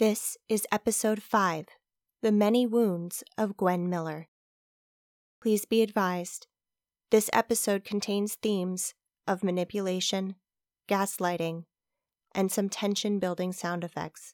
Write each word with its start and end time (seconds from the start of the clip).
This 0.00 0.38
is 0.48 0.66
episode 0.72 1.22
5 1.22 1.66
The 2.22 2.32
Many 2.32 2.66
Wounds 2.66 3.22
of 3.36 3.58
Gwen 3.58 3.90
Miller. 3.90 4.28
Please 5.42 5.66
be 5.66 5.82
advised 5.82 6.46
this 7.10 7.28
episode 7.34 7.84
contains 7.84 8.36
themes 8.36 8.94
of 9.28 9.44
manipulation, 9.44 10.36
gaslighting, 10.88 11.64
and 12.34 12.50
some 12.50 12.70
tension 12.70 13.18
building 13.18 13.52
sound 13.52 13.84
effects. 13.84 14.32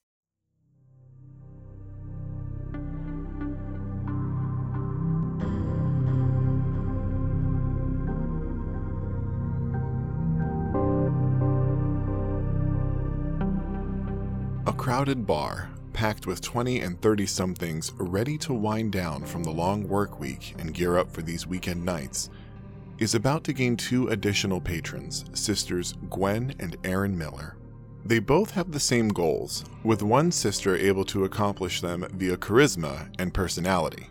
Crowded 14.87 15.27
bar, 15.27 15.69
packed 15.93 16.29
with 16.29 16.41
20 16.41 16.79
and 16.79 17.03
30 17.03 17.27
somethings 17.27 17.93
ready 17.97 18.39
to 18.39 18.55
wind 18.55 18.93
down 18.93 19.21
from 19.25 19.43
the 19.43 19.51
long 19.51 19.83
work 19.89 20.21
week 20.21 20.55
and 20.61 20.73
gear 20.73 20.97
up 20.97 21.11
for 21.11 21.23
these 21.23 21.45
weekend 21.45 21.85
nights, 21.85 22.31
is 23.01 23.13
about 23.13 23.43
to 23.43 23.53
gain 23.53 23.77
two 23.77 24.07
additional 24.11 24.61
patrons, 24.61 25.25
sisters 25.33 25.95
Gwen 26.09 26.55
and 26.61 26.77
Erin 26.85 27.19
Miller. 27.19 27.57
They 28.05 28.21
both 28.21 28.53
have 28.53 28.71
the 28.71 28.79
same 28.79 29.09
goals, 29.09 29.65
with 29.83 30.05
one 30.05 30.31
sister 30.31 30.77
able 30.77 31.05
to 31.07 31.25
accomplish 31.25 31.81
them 31.81 32.07
via 32.13 32.37
charisma 32.37 33.13
and 33.19 33.35
personality. 33.35 34.07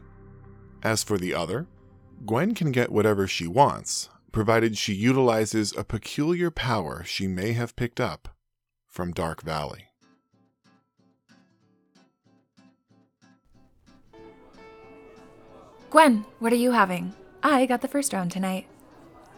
As 0.83 1.03
for 1.03 1.17
the 1.17 1.33
other, 1.33 1.67
Gwen 2.25 2.53
can 2.53 2.73
get 2.73 2.91
whatever 2.91 3.27
she 3.27 3.47
wants, 3.47 4.09
provided 4.33 4.77
she 4.77 4.93
utilizes 4.93 5.73
a 5.77 5.85
peculiar 5.85 6.51
power 6.51 7.01
she 7.05 7.27
may 7.27 7.53
have 7.53 7.77
picked 7.77 8.01
up 8.01 8.27
from 8.89 9.13
Dark 9.13 9.41
Valley. 9.41 9.85
Gwen, 15.89 16.25
what 16.39 16.51
are 16.51 16.57
you 16.57 16.71
having? 16.71 17.13
I 17.41 17.65
got 17.65 17.81
the 17.81 17.87
first 17.87 18.11
round 18.11 18.31
tonight. 18.31 18.67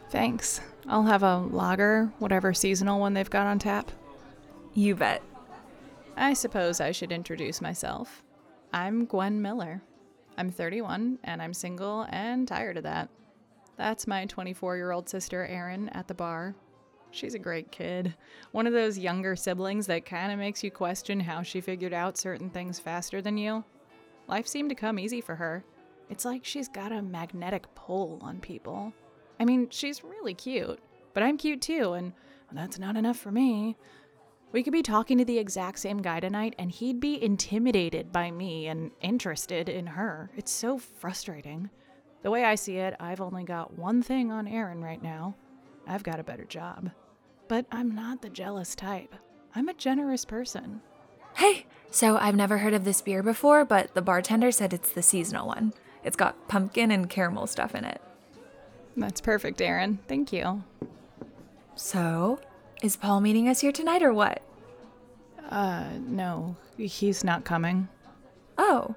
Thanks. 0.10 0.62
I'll 0.88 1.04
have 1.04 1.24
a 1.24 1.40
lager, 1.40 2.12
whatever 2.20 2.54
seasonal 2.54 3.00
one 3.00 3.14
they've 3.14 3.30
got 3.30 3.48
on 3.48 3.60
tap. 3.60 3.92
You 4.74 4.96
bet. 4.96 5.22
I 6.16 6.34
suppose 6.34 6.80
I 6.80 6.92
should 6.92 7.12
introduce 7.12 7.62
myself. 7.62 8.24
I'm 8.74 9.06
Gwen 9.06 9.42
Miller. 9.42 9.82
I'm 10.38 10.50
31 10.50 11.20
and 11.24 11.42
I'm 11.42 11.54
single 11.54 12.06
and 12.10 12.48
tired 12.48 12.78
of 12.78 12.84
that. 12.84 13.10
That's 13.76 14.08
my 14.08 14.26
24 14.26 14.78
year 14.78 14.92
old 14.92 15.10
sister, 15.10 15.46
Erin, 15.46 15.90
at 15.90 16.08
the 16.08 16.14
bar. 16.14 16.56
She's 17.12 17.36
a 17.36 17.40
great 17.40 17.72
kid. 17.72 18.16
One 18.52 18.68
of 18.68 18.74
those 18.74 18.98
younger 18.98 19.36
siblings 19.36 19.88
that 19.88 20.06
kind 20.06 20.32
of 20.32 20.40
makes 20.40 20.64
you 20.64 20.72
question 20.72 21.20
how 21.20 21.44
she 21.44 21.62
figured 21.62 21.94
out 21.94 22.18
certain 22.18 22.50
things 22.50 22.80
faster 22.80 23.22
than 23.22 23.38
you. 23.38 23.64
Life 24.28 24.48
seemed 24.48 24.70
to 24.70 24.76
come 24.76 25.00
easy 25.00 25.22
for 25.22 25.36
her. 25.36 25.64
It's 26.10 26.26
like 26.26 26.46
she's 26.46 26.68
got 26.68 26.92
a 26.92 27.02
magnetic 27.02 27.74
pull 27.76 28.20
on 28.22 28.40
people. 28.40 28.94
I 29.40 29.46
mean, 29.46 29.70
she's 29.70 30.04
really 30.04 30.34
cute, 30.34 30.80
but 31.14 31.24
I'm 31.24 31.38
cute 31.38 31.62
too, 31.62 31.94
and 31.94 32.14
that's 32.52 32.80
not 32.80 32.96
enough 32.96 33.18
for 33.18 33.32
me. 33.32 33.76
We 34.52 34.64
could 34.64 34.74
be 34.74 34.82
talking 34.82 35.18
to 35.18 35.26
the 35.26 35.38
exact 35.38 35.80
same 35.80 36.02
guy 36.02 36.22
tonight, 36.22 36.56
and 36.58 36.72
he'd 36.72 37.00
be 37.00 37.22
intimidated 37.22 38.12
by 38.12 38.32
me 38.32 38.68
and 38.68 38.92
interested 39.02 39.68
in 39.68 39.86
her. 39.88 40.32
It's 40.38 40.52
so 40.52 40.78
frustrating. 40.78 41.70
The 42.24 42.32
way 42.32 42.46
I 42.46 42.56
see 42.56 42.78
it, 42.78 42.96
I've 43.00 43.22
only 43.22 43.44
got 43.44 43.78
one 43.78 44.02
thing 44.02 44.32
on 44.32 44.48
Erin 44.48 44.84
right 44.84 45.02
now 45.04 45.36
I've 45.88 46.04
got 46.04 46.20
a 46.20 46.24
better 46.24 46.44
job. 46.44 46.92
But 47.48 47.66
I'm 47.72 47.96
not 47.96 48.22
the 48.22 48.30
jealous 48.30 48.76
type. 48.76 49.16
I'm 49.56 49.70
a 49.70 49.74
generous 49.74 50.26
person. 50.26 50.82
Hey, 51.36 51.66
so 51.90 52.18
I've 52.18 52.36
never 52.36 52.58
heard 52.58 52.74
of 52.74 52.84
this 52.84 53.02
beer 53.02 53.24
before, 53.24 53.64
but 53.64 53.94
the 53.94 54.02
bartender 54.02 54.52
said 54.52 54.74
it's 54.74 54.92
the 54.92 55.02
seasonal 55.02 55.48
one. 55.48 55.74
It's 56.08 56.16
got 56.16 56.48
pumpkin 56.48 56.90
and 56.90 57.10
caramel 57.10 57.48
stuff 57.48 57.76
in 57.76 57.84
it. 57.84 58.00
That's 58.96 59.20
perfect, 59.20 59.62
Erin. 59.62 60.00
Thank 60.08 60.32
you. 60.32 60.64
So, 61.76 62.40
is 62.82 62.96
Paul 62.96 63.20
meeting 63.20 63.50
us 63.50 63.60
here 63.60 63.74
tonight 63.74 64.02
or 64.02 64.14
what? 64.14 64.42
Uh, 65.50 65.90
no, 66.00 66.56
he's 66.78 67.26
not 67.26 67.44
coming. 67.44 67.90
Oh, 68.58 68.96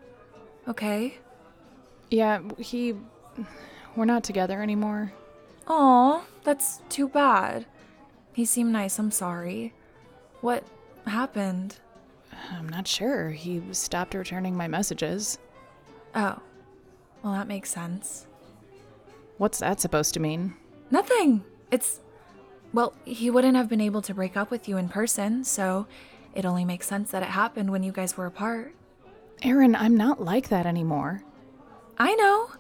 okay. 0.69 1.19
Yeah, 2.13 2.43
he. 2.59 2.95
We're 3.97 4.05
not 4.05 4.23
together 4.23 4.63
anymore. 4.63 5.13
Aw, 5.67 6.23
that's 6.45 6.81
too 6.91 7.09
bad. 7.09 7.67
He 8.33 8.45
seemed 8.45 8.73
nice, 8.73 9.01
I'm 9.01 9.11
sorry. 9.11 9.75
What 10.43 10.63
happened? 11.09 11.81
I'm 12.53 12.69
not 12.69 12.87
sure. 12.87 13.31
He 13.31 13.61
stopped 13.73 14.15
returning 14.15 14.57
my 14.57 14.69
messages. 14.69 15.39
Oh, 16.15 16.39
well, 17.23 17.33
that 17.33 17.49
makes 17.49 17.71
sense. 17.71 18.27
What's 19.39 19.59
that 19.59 19.81
supposed 19.81 20.15
to 20.15 20.21
mean? 20.21 20.55
Nothing. 20.91 21.45
It's. 21.71 22.01
Well, 22.73 22.95
he 23.05 23.31
wouldn't 23.31 23.57
have 23.57 23.69
been 23.69 23.81
able 23.81 24.03
to 24.03 24.15
break 24.15 24.37
up 24.37 24.51
with 24.51 24.69
you 24.69 24.77
in 24.77 24.89
person, 24.89 25.45
so 25.45 25.87
it 26.35 26.45
only 26.45 26.65
makes 26.65 26.87
sense 26.87 27.11
that 27.11 27.23
it 27.23 27.31
happened 27.31 27.71
when 27.71 27.83
you 27.83 27.93
guys 27.93 28.17
were 28.17 28.27
apart. 28.27 28.75
Erin, 29.43 29.75
I'm 29.75 29.97
not 29.97 30.23
like 30.23 30.49
that 30.51 30.67
anymore. 30.67 31.23
I 31.99 32.15
know. 32.15 32.51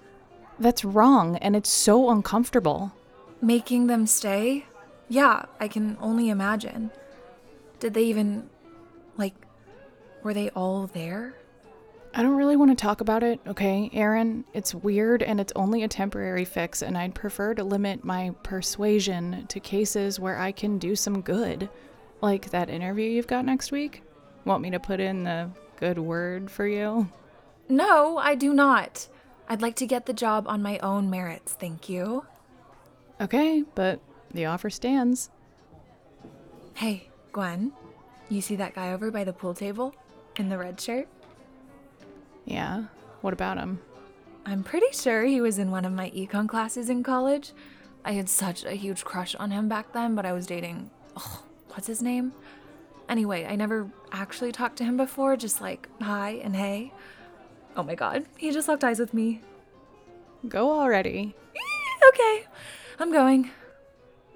That's 0.58 0.84
wrong, 0.84 1.36
and 1.36 1.54
it's 1.54 1.70
so 1.70 2.10
uncomfortable. 2.10 2.92
Making 3.40 3.86
them 3.86 4.06
stay? 4.06 4.66
Yeah, 5.08 5.44
I 5.58 5.68
can 5.68 5.96
only 6.00 6.28
imagine. 6.28 6.90
Did 7.78 7.94
they 7.94 8.04
even. 8.04 8.48
Like, 9.16 9.34
were 10.22 10.34
they 10.34 10.50
all 10.50 10.86
there? 10.86 11.34
I 12.12 12.22
don't 12.22 12.36
really 12.36 12.56
want 12.56 12.76
to 12.76 12.82
talk 12.82 13.00
about 13.00 13.22
it, 13.22 13.38
okay, 13.46 13.88
Erin? 13.92 14.44
It's 14.52 14.74
weird 14.74 15.22
and 15.22 15.40
it's 15.40 15.52
only 15.54 15.84
a 15.84 15.88
temporary 15.88 16.44
fix, 16.44 16.82
and 16.82 16.98
I'd 16.98 17.14
prefer 17.14 17.54
to 17.54 17.62
limit 17.62 18.04
my 18.04 18.34
persuasion 18.42 19.46
to 19.46 19.60
cases 19.60 20.18
where 20.18 20.36
I 20.36 20.50
can 20.50 20.78
do 20.78 20.96
some 20.96 21.20
good. 21.20 21.68
Like 22.20 22.50
that 22.50 22.68
interview 22.68 23.08
you've 23.08 23.28
got 23.28 23.44
next 23.44 23.70
week? 23.70 24.02
Want 24.44 24.60
me 24.60 24.70
to 24.70 24.80
put 24.80 24.98
in 24.98 25.22
the 25.22 25.50
good 25.76 25.98
word 25.98 26.50
for 26.50 26.66
you? 26.66 27.08
No, 27.68 28.18
I 28.18 28.34
do 28.34 28.52
not. 28.52 29.06
I'd 29.48 29.62
like 29.62 29.76
to 29.76 29.86
get 29.86 30.06
the 30.06 30.12
job 30.12 30.46
on 30.48 30.62
my 30.62 30.78
own 30.78 31.10
merits, 31.10 31.52
thank 31.52 31.88
you. 31.88 32.26
Okay, 33.20 33.62
but 33.74 34.00
the 34.34 34.46
offer 34.46 34.68
stands. 34.68 35.30
Hey, 36.74 37.08
Gwen, 37.32 37.72
you 38.28 38.40
see 38.40 38.56
that 38.56 38.74
guy 38.74 38.92
over 38.92 39.12
by 39.12 39.22
the 39.22 39.32
pool 39.32 39.54
table? 39.54 39.94
In 40.36 40.48
the 40.48 40.58
red 40.58 40.80
shirt? 40.80 41.06
Yeah, 42.44 42.84
what 43.20 43.32
about 43.32 43.58
him? 43.58 43.80
I'm 44.46 44.62
pretty 44.62 44.92
sure 44.92 45.24
he 45.24 45.40
was 45.40 45.58
in 45.58 45.70
one 45.70 45.84
of 45.84 45.92
my 45.92 46.10
econ 46.10 46.48
classes 46.48 46.88
in 46.88 47.02
college. 47.02 47.52
I 48.04 48.12
had 48.12 48.28
such 48.28 48.64
a 48.64 48.72
huge 48.72 49.04
crush 49.04 49.34
on 49.34 49.50
him 49.50 49.68
back 49.68 49.92
then, 49.92 50.14
but 50.14 50.24
I 50.24 50.32
was 50.32 50.46
dating. 50.46 50.90
Oh, 51.16 51.44
what's 51.68 51.86
his 51.86 52.02
name? 52.02 52.32
Anyway, 53.08 53.44
I 53.44 53.56
never 53.56 53.90
actually 54.12 54.52
talked 54.52 54.76
to 54.78 54.84
him 54.84 54.96
before, 54.96 55.36
just 55.36 55.60
like 55.60 55.88
hi 56.00 56.40
and 56.42 56.56
hey. 56.56 56.92
Oh 57.76 57.82
my 57.82 57.94
god, 57.94 58.24
he 58.36 58.50
just 58.50 58.68
locked 58.68 58.84
eyes 58.84 58.98
with 58.98 59.12
me. 59.12 59.42
Go 60.48 60.70
already. 60.70 61.34
okay, 62.08 62.46
I'm 62.98 63.12
going. 63.12 63.50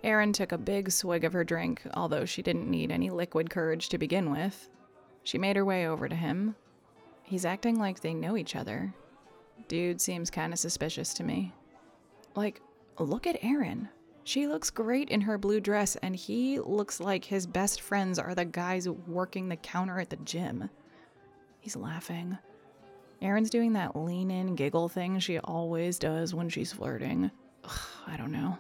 Erin 0.03 0.35
took 0.35 0.53
a 0.53 0.59
big 0.59 0.91
swig 0.91 1.25
of 1.25 1.33
her 1.33 1.45
drink, 1.45 1.83
although 1.95 2.27
she 2.27 2.43
didn't 2.43 2.71
need 2.71 2.93
any 2.93 3.09
liquid 3.09 3.49
courage 3.49 3.89
to 3.89 3.99
begin 3.99 4.31
with. 4.31 4.69
She 5.23 5.39
made 5.39 5.57
her 5.57 5.65
way 5.65 5.89
over 5.89 6.09
to 6.09 6.15
him. 6.15 6.57
He's 7.25 7.45
acting 7.45 7.79
like 7.79 8.01
they 8.01 8.15
know 8.15 8.37
each 8.37 8.55
other. 8.55 8.95
Dude 9.67 10.01
seems 10.01 10.31
kind 10.31 10.53
of 10.53 10.59
suspicious 10.59 11.15
to 11.15 11.25
me. 11.25 11.53
Like, 12.37 12.61
look 12.99 13.27
at 13.27 13.43
Erin. 13.43 13.89
She 14.25 14.47
looks 14.47 14.71
great 14.71 15.11
in 15.11 15.21
her 15.23 15.37
blue 15.37 15.61
dress, 15.61 15.97
and 15.97 16.15
he 16.15 16.59
looks 16.61 17.01
like 17.01 17.25
his 17.25 17.47
best 17.47 17.81
friends 17.81 18.19
are 18.19 18.35
the 18.35 18.45
guys 18.45 18.89
working 18.89 19.49
the 19.49 19.57
counter 19.57 20.00
at 20.00 20.11
the 20.11 20.17
gym. 20.17 20.71
He's 21.61 21.76
laughing. 21.76 22.38
Erin's 23.23 23.50
doing 23.50 23.73
that 23.73 23.97
lean 23.97 24.31
in 24.31 24.55
giggle 24.55 24.88
thing 24.88 25.19
she 25.19 25.38
always 25.38 25.99
does 25.99 26.35
when 26.35 26.49
she's 26.49 26.73
flirting. 26.73 27.31
Ugh, 27.65 27.79
I 28.06 28.17
don't 28.17 28.32
know. 28.32 28.59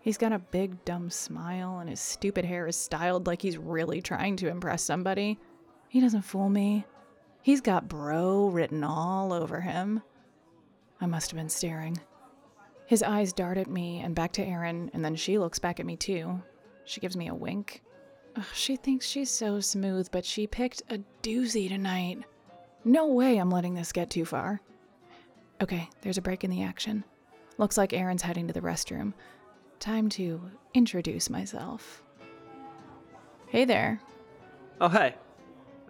He's 0.00 0.18
got 0.18 0.32
a 0.32 0.38
big 0.38 0.84
dumb 0.84 1.10
smile, 1.10 1.78
and 1.78 1.88
his 1.88 2.00
stupid 2.00 2.44
hair 2.44 2.66
is 2.66 2.76
styled 2.76 3.26
like 3.26 3.42
he's 3.42 3.58
really 3.58 4.00
trying 4.02 4.36
to 4.36 4.48
impress 4.48 4.82
somebody. 4.82 5.38
He 5.88 6.00
doesn't 6.00 6.22
fool 6.22 6.48
me. 6.50 6.84
He's 7.44 7.60
got 7.60 7.90
bro 7.90 8.46
written 8.46 8.82
all 8.82 9.30
over 9.30 9.60
him. 9.60 10.00
I 10.98 11.04
must 11.04 11.30
have 11.30 11.36
been 11.36 11.50
staring. 11.50 12.00
His 12.86 13.02
eyes 13.02 13.34
dart 13.34 13.58
at 13.58 13.68
me 13.68 14.00
and 14.00 14.14
back 14.14 14.32
to 14.32 14.42
Erin, 14.42 14.90
and 14.94 15.04
then 15.04 15.14
she 15.14 15.36
looks 15.36 15.58
back 15.58 15.78
at 15.78 15.84
me 15.84 15.94
too. 15.94 16.40
She 16.86 17.02
gives 17.02 17.18
me 17.18 17.28
a 17.28 17.34
wink. 17.34 17.82
Ugh, 18.34 18.46
she 18.54 18.76
thinks 18.76 19.04
she's 19.04 19.28
so 19.28 19.60
smooth, 19.60 20.08
but 20.10 20.24
she 20.24 20.46
picked 20.46 20.84
a 20.88 21.00
doozy 21.22 21.68
tonight. 21.68 22.20
No 22.82 23.08
way 23.08 23.36
I'm 23.36 23.50
letting 23.50 23.74
this 23.74 23.92
get 23.92 24.08
too 24.08 24.24
far. 24.24 24.62
Okay, 25.62 25.90
there's 26.00 26.16
a 26.16 26.22
break 26.22 26.44
in 26.44 26.50
the 26.50 26.62
action. 26.62 27.04
Looks 27.58 27.76
like 27.76 27.92
Erin's 27.92 28.22
heading 28.22 28.46
to 28.46 28.54
the 28.54 28.62
restroom. 28.62 29.12
Time 29.80 30.08
to 30.08 30.40
introduce 30.72 31.28
myself. 31.28 32.02
Hey 33.48 33.66
there. 33.66 34.00
Oh, 34.80 34.88
hey. 34.88 35.16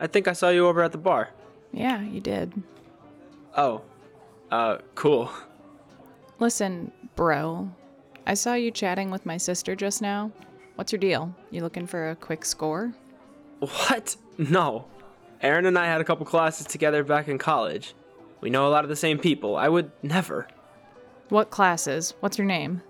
I 0.00 0.08
think 0.08 0.26
I 0.26 0.32
saw 0.32 0.48
you 0.48 0.66
over 0.66 0.82
at 0.82 0.90
the 0.90 0.98
bar. 0.98 1.30
Yeah, 1.74 2.00
you 2.02 2.20
did. 2.20 2.52
Oh. 3.56 3.82
Uh, 4.50 4.78
cool. 4.94 5.30
Listen, 6.38 6.92
bro. 7.16 7.70
I 8.26 8.34
saw 8.34 8.54
you 8.54 8.70
chatting 8.70 9.10
with 9.10 9.26
my 9.26 9.36
sister 9.36 9.74
just 9.74 10.00
now. 10.00 10.30
What's 10.76 10.92
your 10.92 10.98
deal? 11.00 11.34
You 11.50 11.62
looking 11.62 11.86
for 11.86 12.10
a 12.10 12.16
quick 12.16 12.44
score? 12.44 12.94
What? 13.58 14.16
No. 14.38 14.86
Erin 15.40 15.66
and 15.66 15.78
I 15.78 15.86
had 15.86 16.00
a 16.00 16.04
couple 16.04 16.24
classes 16.26 16.66
together 16.66 17.04
back 17.04 17.28
in 17.28 17.38
college. 17.38 17.94
We 18.40 18.50
know 18.50 18.66
a 18.66 18.70
lot 18.70 18.84
of 18.84 18.90
the 18.90 18.96
same 18.96 19.18
people. 19.18 19.56
I 19.56 19.68
would 19.68 19.90
never. 20.02 20.48
What 21.28 21.50
classes? 21.50 22.14
What's 22.20 22.38
your 22.38 22.46
name? 22.46 22.82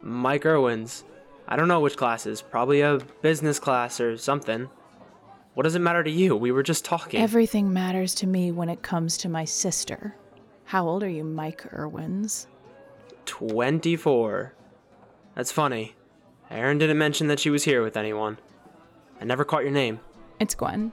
Mike 0.00 0.46
Irwins. 0.46 1.04
I 1.46 1.56
don't 1.56 1.68
know 1.68 1.80
which 1.80 1.96
classes. 1.96 2.42
Probably 2.42 2.80
a 2.80 2.98
business 3.22 3.58
class 3.58 4.00
or 4.00 4.16
something. 4.16 4.68
What 5.58 5.64
does 5.64 5.74
it 5.74 5.80
matter 5.80 6.04
to 6.04 6.10
you? 6.10 6.36
We 6.36 6.52
were 6.52 6.62
just 6.62 6.84
talking. 6.84 7.20
Everything 7.20 7.72
matters 7.72 8.14
to 8.14 8.28
me 8.28 8.52
when 8.52 8.68
it 8.68 8.80
comes 8.80 9.16
to 9.16 9.28
my 9.28 9.44
sister. 9.44 10.14
How 10.66 10.86
old 10.86 11.02
are 11.02 11.08
you, 11.08 11.24
Mike 11.24 11.66
Irwins? 11.74 12.46
24. 13.24 14.54
That's 15.34 15.50
funny. 15.50 15.96
Erin 16.48 16.78
didn't 16.78 16.96
mention 16.96 17.26
that 17.26 17.40
she 17.40 17.50
was 17.50 17.64
here 17.64 17.82
with 17.82 17.96
anyone. 17.96 18.38
I 19.20 19.24
never 19.24 19.44
caught 19.44 19.64
your 19.64 19.72
name. 19.72 19.98
It's 20.38 20.54
Gwen. 20.54 20.92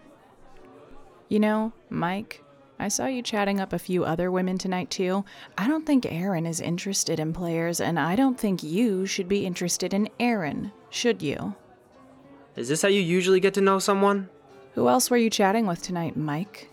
You 1.29 1.41
know, 1.41 1.71
Mike, 1.91 2.43
I 2.79 2.87
saw 2.87 3.05
you 3.05 3.21
chatting 3.21 3.59
up 3.59 3.71
a 3.71 3.77
few 3.77 4.03
other 4.03 4.31
women 4.31 4.57
tonight 4.57 4.89
too. 4.89 5.25
I 5.59 5.67
don't 5.67 5.85
think 5.85 6.11
Erin 6.11 6.47
is 6.47 6.59
interested 6.59 7.19
in 7.19 7.33
players, 7.33 7.79
and 7.79 7.99
I 7.99 8.15
don't 8.15 8.39
think 8.39 8.63
you 8.63 9.05
should 9.05 9.27
be 9.27 9.45
interested 9.45 9.93
in 9.93 10.09
Erin, 10.19 10.71
should 10.89 11.21
you? 11.21 11.53
Is 12.55 12.67
this 12.67 12.81
how 12.81 12.87
you 12.87 13.01
usually 13.01 13.39
get 13.39 13.53
to 13.53 13.61
know 13.61 13.77
someone? 13.77 14.27
Who 14.75 14.89
else 14.89 15.09
were 15.09 15.15
you 15.15 15.29
chatting 15.29 15.67
with 15.67 15.81
tonight, 15.81 16.17
Mike? 16.17 16.69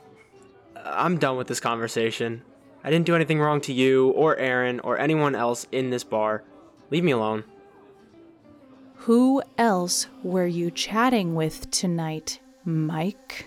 I'm 0.75 1.19
done 1.19 1.37
with 1.37 1.47
this 1.47 1.61
conversation. 1.61 2.43
I 2.83 2.91
didn't 2.91 3.07
do 3.07 3.15
anything 3.15 3.39
wrong 3.39 3.61
to 3.61 3.73
you, 3.73 4.11
or 4.11 4.37
Erin, 4.37 4.81
or 4.81 4.99
anyone 4.99 5.37
else 5.37 5.69
in 5.71 5.91
this 5.91 6.03
bar. 6.03 6.43
Leave 6.91 7.05
me 7.05 7.13
alone. 7.13 7.45
Who 8.97 9.41
else 9.57 10.09
were 10.25 10.49
you 10.49 10.73
chatting 10.73 11.37
with 11.37 11.71
tonight, 11.71 12.41
Mike? 12.65 13.47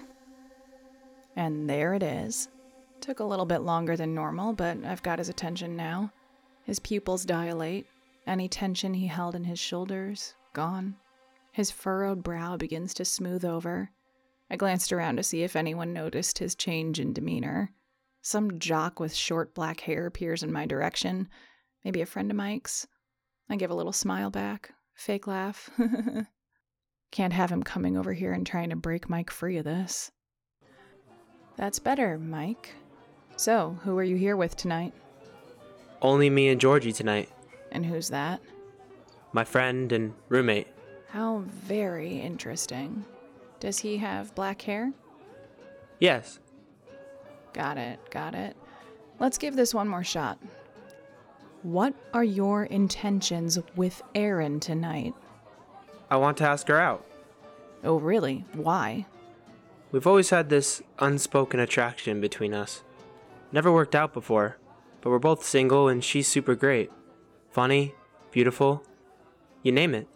And 1.35 1.69
there 1.69 1.93
it 1.93 2.01
is. 2.01 2.47
Took 3.01 3.19
a 3.19 3.25
little 3.25 3.45
bit 3.45 3.59
longer 3.59 3.97
than 3.97 4.15
normal, 4.15 4.53
but 4.53 4.77
I've 4.85 5.03
got 5.03 5.19
his 5.19 5.27
attention 5.27 5.75
now. 5.75 6.13
His 6.63 6.79
pupils 6.79 7.25
dilate. 7.25 7.87
Any 8.25 8.47
tension 8.47 8.93
he 8.93 9.07
held 9.07 9.35
in 9.35 9.43
his 9.43 9.59
shoulders, 9.59 10.33
gone. 10.53 10.95
His 11.51 11.71
furrowed 11.71 12.23
brow 12.23 12.55
begins 12.55 12.93
to 12.93 13.03
smooth 13.03 13.43
over. 13.43 13.91
I 14.49 14.55
glanced 14.55 14.93
around 14.93 15.17
to 15.17 15.23
see 15.23 15.43
if 15.43 15.55
anyone 15.55 15.93
noticed 15.93 16.39
his 16.39 16.55
change 16.55 16.99
in 16.99 17.13
demeanor. 17.13 17.71
Some 18.21 18.59
jock 18.59 18.99
with 18.99 19.13
short 19.13 19.53
black 19.53 19.81
hair 19.81 20.09
peers 20.09 20.43
in 20.43 20.51
my 20.51 20.65
direction. 20.65 21.29
Maybe 21.83 22.01
a 22.01 22.05
friend 22.05 22.29
of 22.31 22.37
Mike's. 22.37 22.87
I 23.49 23.55
give 23.55 23.71
a 23.71 23.75
little 23.75 23.93
smile 23.93 24.29
back. 24.29 24.71
Fake 24.95 25.27
laugh. 25.27 25.69
Can't 27.11 27.33
have 27.33 27.51
him 27.51 27.63
coming 27.63 27.97
over 27.97 28.13
here 28.13 28.33
and 28.33 28.45
trying 28.45 28.69
to 28.71 28.75
break 28.75 29.09
Mike 29.09 29.29
free 29.29 29.57
of 29.57 29.65
this. 29.65 30.11
That's 31.55 31.79
better, 31.79 32.17
Mike. 32.17 32.73
So, 33.37 33.77
who 33.83 33.97
are 33.97 34.03
you 34.03 34.15
here 34.15 34.35
with 34.35 34.55
tonight? 34.55 34.93
Only 36.01 36.29
me 36.29 36.49
and 36.49 36.59
Georgie 36.59 36.91
tonight. 36.91 37.29
And 37.71 37.85
who's 37.85 38.09
that? 38.09 38.41
My 39.33 39.43
friend 39.43 39.91
and 39.91 40.13
roommate. 40.29 40.67
How 41.09 41.43
very 41.47 42.19
interesting. 42.19 43.05
Does 43.59 43.79
he 43.79 43.97
have 43.97 44.35
black 44.35 44.61
hair? 44.61 44.93
Yes. 45.99 46.39
Got 47.53 47.77
it, 47.77 47.99
got 48.09 48.35
it. 48.35 48.55
Let's 49.19 49.37
give 49.37 49.55
this 49.55 49.73
one 49.73 49.87
more 49.87 50.03
shot. 50.03 50.37
What 51.63 51.93
are 52.13 52.23
your 52.23 52.65
intentions 52.65 53.57
with 53.75 54.01
Erin 54.13 54.59
tonight? 54.59 55.13
I 56.09 56.17
want 56.17 56.37
to 56.37 56.47
ask 56.47 56.67
her 56.67 56.79
out. 56.79 57.05
Oh, 57.83 57.97
really? 57.97 58.45
Why? 58.53 59.05
We've 59.91 60.05
always 60.05 60.29
had 60.29 60.49
this 60.49 60.81
unspoken 60.99 61.59
attraction 61.59 62.19
between 62.19 62.53
us. 62.53 62.83
Never 63.51 63.71
worked 63.71 63.95
out 63.95 64.13
before, 64.13 64.57
but 65.01 65.09
we're 65.09 65.19
both 65.19 65.45
single 65.45 65.87
and 65.87 66.03
she's 66.03 66.27
super 66.27 66.55
great. 66.55 66.91
Funny, 67.49 67.95
beautiful, 68.31 68.83
you 69.63 69.71
name 69.71 69.95
it. 69.95 70.07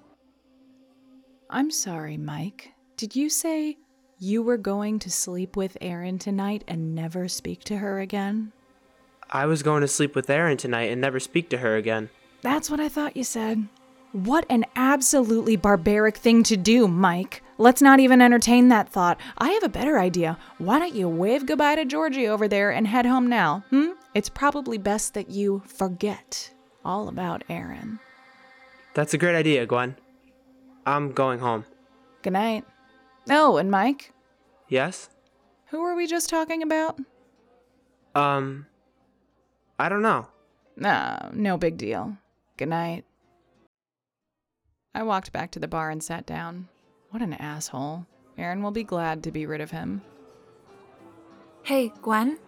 I'm 1.50 1.72
sorry, 1.72 2.18
Mike. 2.18 2.74
Did 3.00 3.16
you 3.16 3.30
say 3.30 3.78
you 4.20 4.44
were 4.44 4.58
going 4.58 5.00
to 5.00 5.10
sleep 5.10 5.56
with 5.56 5.78
Erin 5.80 6.20
tonight 6.20 6.66
and 6.68 6.94
never 6.94 7.30
speak 7.30 7.64
to 7.64 7.78
her 7.78 8.02
again? 8.02 8.52
I 9.30 9.46
was 9.46 9.64
going 9.64 9.80
to 9.84 9.88
sleep 9.88 10.16
with 10.16 10.30
Erin 10.30 10.58
tonight 10.58 10.92
and 10.92 11.00
never 11.00 11.18
speak 11.22 11.50
to 11.52 11.60
her 11.60 11.78
again. 11.78 12.10
That's 12.42 12.70
what 12.70 12.82
I 12.82 12.90
thought 12.90 13.16
you 13.16 13.24
said. 13.24 13.70
What 14.12 14.46
an 14.50 14.66
absolutely 14.76 15.56
barbaric 15.56 16.18
thing 16.18 16.44
to 16.44 16.58
do, 16.58 16.90
Mike. 16.90 17.42
Let's 17.58 17.82
not 17.82 18.02
even 18.02 18.22
entertain 18.22 18.68
that 18.68 18.90
thought. 18.90 19.18
I 19.38 19.52
have 19.52 19.64
a 19.64 19.70
better 19.70 19.98
idea. 19.98 20.38
Why 20.58 20.78
don't 20.78 20.94
you 20.94 21.08
wave 21.08 21.46
goodbye 21.46 21.76
to 21.76 21.86
Georgie 21.86 22.28
over 22.28 22.50
there 22.50 22.70
and 22.70 22.86
head 22.86 23.06
home 23.06 23.28
now? 23.28 23.64
Hmm? 23.70 23.92
It's 24.14 24.28
probably 24.28 24.78
best 24.78 25.14
that 25.14 25.30
you 25.30 25.64
forget 25.66 26.52
all 26.84 27.08
about 27.08 27.46
Erin. 27.48 28.00
That's 28.94 29.14
a 29.14 29.18
great 29.18 29.38
idea, 29.38 29.66
Gwen. 29.66 29.96
I'm 30.86 31.14
going 31.14 31.40
home. 31.40 31.64
Good 32.24 32.34
night. 32.34 32.66
Oh, 33.30 33.58
and 33.58 33.72
Mike? 33.72 34.14
Yes? 34.68 35.10
Who 35.68 35.82
were 35.82 35.96
we 35.96 36.08
just 36.08 36.30
talking 36.30 36.64
about? 36.64 37.00
Um, 38.16 38.66
I 39.78 39.90
don't 39.90 40.02
know. 40.02 40.28
No, 40.76 41.30
no 41.34 41.58
big 41.58 41.78
deal. 41.78 42.18
Good 42.58 42.70
night. 42.70 43.06
I 44.96 45.04
walked 45.04 45.32
back 45.32 45.52
to 45.52 45.60
the 45.60 45.68
bar 45.68 45.90
and 45.90 46.04
sat 46.04 46.26
down. 46.26 46.68
What 47.12 47.22
an 47.22 47.34
asshole. 47.34 48.06
Erin 48.38 48.64
will 48.64 48.72
be 48.72 48.84
glad 48.84 49.24
to 49.24 49.32
be 49.32 49.46
rid 49.46 49.62
of 49.62 49.72
him. 49.72 50.02
Hey, 51.64 51.92
Gwen? 52.02 52.40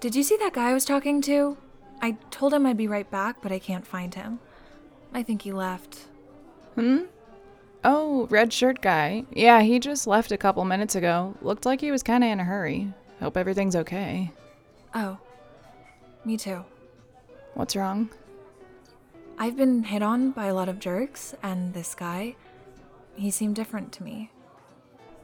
Did 0.00 0.14
you 0.14 0.22
see 0.22 0.36
that 0.36 0.52
guy 0.52 0.70
I 0.70 0.74
was 0.74 0.84
talking 0.84 1.20
to? 1.22 1.56
I 2.00 2.12
told 2.30 2.52
him 2.52 2.66
I'd 2.66 2.76
be 2.76 2.88
right 2.88 3.10
back, 3.10 3.40
but 3.40 3.52
I 3.52 3.58
can't 3.58 3.86
find 3.86 4.14
him. 4.14 4.40
I 5.14 5.22
think 5.22 5.42
he 5.42 5.52
left. 5.52 6.06
Hmm? 6.74 7.02
Oh, 7.84 8.26
red 8.30 8.52
shirt 8.52 8.80
guy. 8.80 9.24
Yeah, 9.32 9.60
he 9.62 9.78
just 9.78 10.06
left 10.06 10.30
a 10.30 10.38
couple 10.38 10.64
minutes 10.64 10.94
ago. 10.94 11.34
Looked 11.42 11.66
like 11.66 11.80
he 11.80 11.90
was 11.90 12.02
kinda 12.02 12.26
in 12.28 12.40
a 12.40 12.44
hurry. 12.44 12.92
Hope 13.20 13.36
everything's 13.36 13.76
okay. 13.76 14.32
Oh, 14.94 15.18
me 16.24 16.36
too. 16.36 16.64
What's 17.54 17.74
wrong? 17.76 18.10
I've 19.38 19.56
been 19.56 19.82
hit 19.84 20.02
on 20.02 20.30
by 20.30 20.46
a 20.46 20.54
lot 20.54 20.68
of 20.68 20.78
jerks, 20.78 21.34
and 21.42 21.74
this 21.74 21.94
guy, 21.94 22.36
he 23.16 23.30
seemed 23.30 23.56
different 23.56 23.92
to 23.94 24.04
me. 24.04 24.30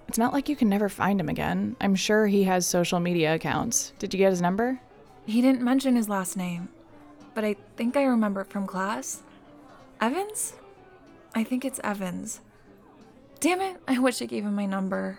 It's 0.09 0.18
not 0.18 0.32
like 0.32 0.49
you 0.49 0.56
can 0.56 0.68
never 0.68 0.88
find 0.88 1.21
him 1.21 1.28
again. 1.28 1.76
I'm 1.80 1.94
sure 1.94 2.26
he 2.26 2.44
has 2.44 2.66
social 2.66 2.99
media 2.99 3.35
accounts. 3.35 3.92
Did 3.99 4.12
you 4.14 4.18
get 4.18 4.30
his 4.30 4.42
number? 4.42 4.80
He 5.26 5.42
didn't 5.42 5.62
mention 5.62 5.94
his 5.94 6.09
last 6.09 6.37
name, 6.37 6.71
but 7.35 7.44
I 7.44 7.54
think 7.76 7.97
I 7.97 8.04
remember 8.04 8.40
it 8.40 8.50
from 8.50 8.66
class. 8.66 9.23
Evans? 10.00 10.54
I 11.35 11.44
think 11.44 11.64
it's 11.64 11.80
Evans. 11.85 12.40
Damn 13.40 13.61
it, 13.61 13.76
I 13.87 13.99
wish 13.99 14.21
I 14.21 14.26
gave 14.26 14.45
him 14.45 14.54
my 14.54 14.66
number. 14.66 15.18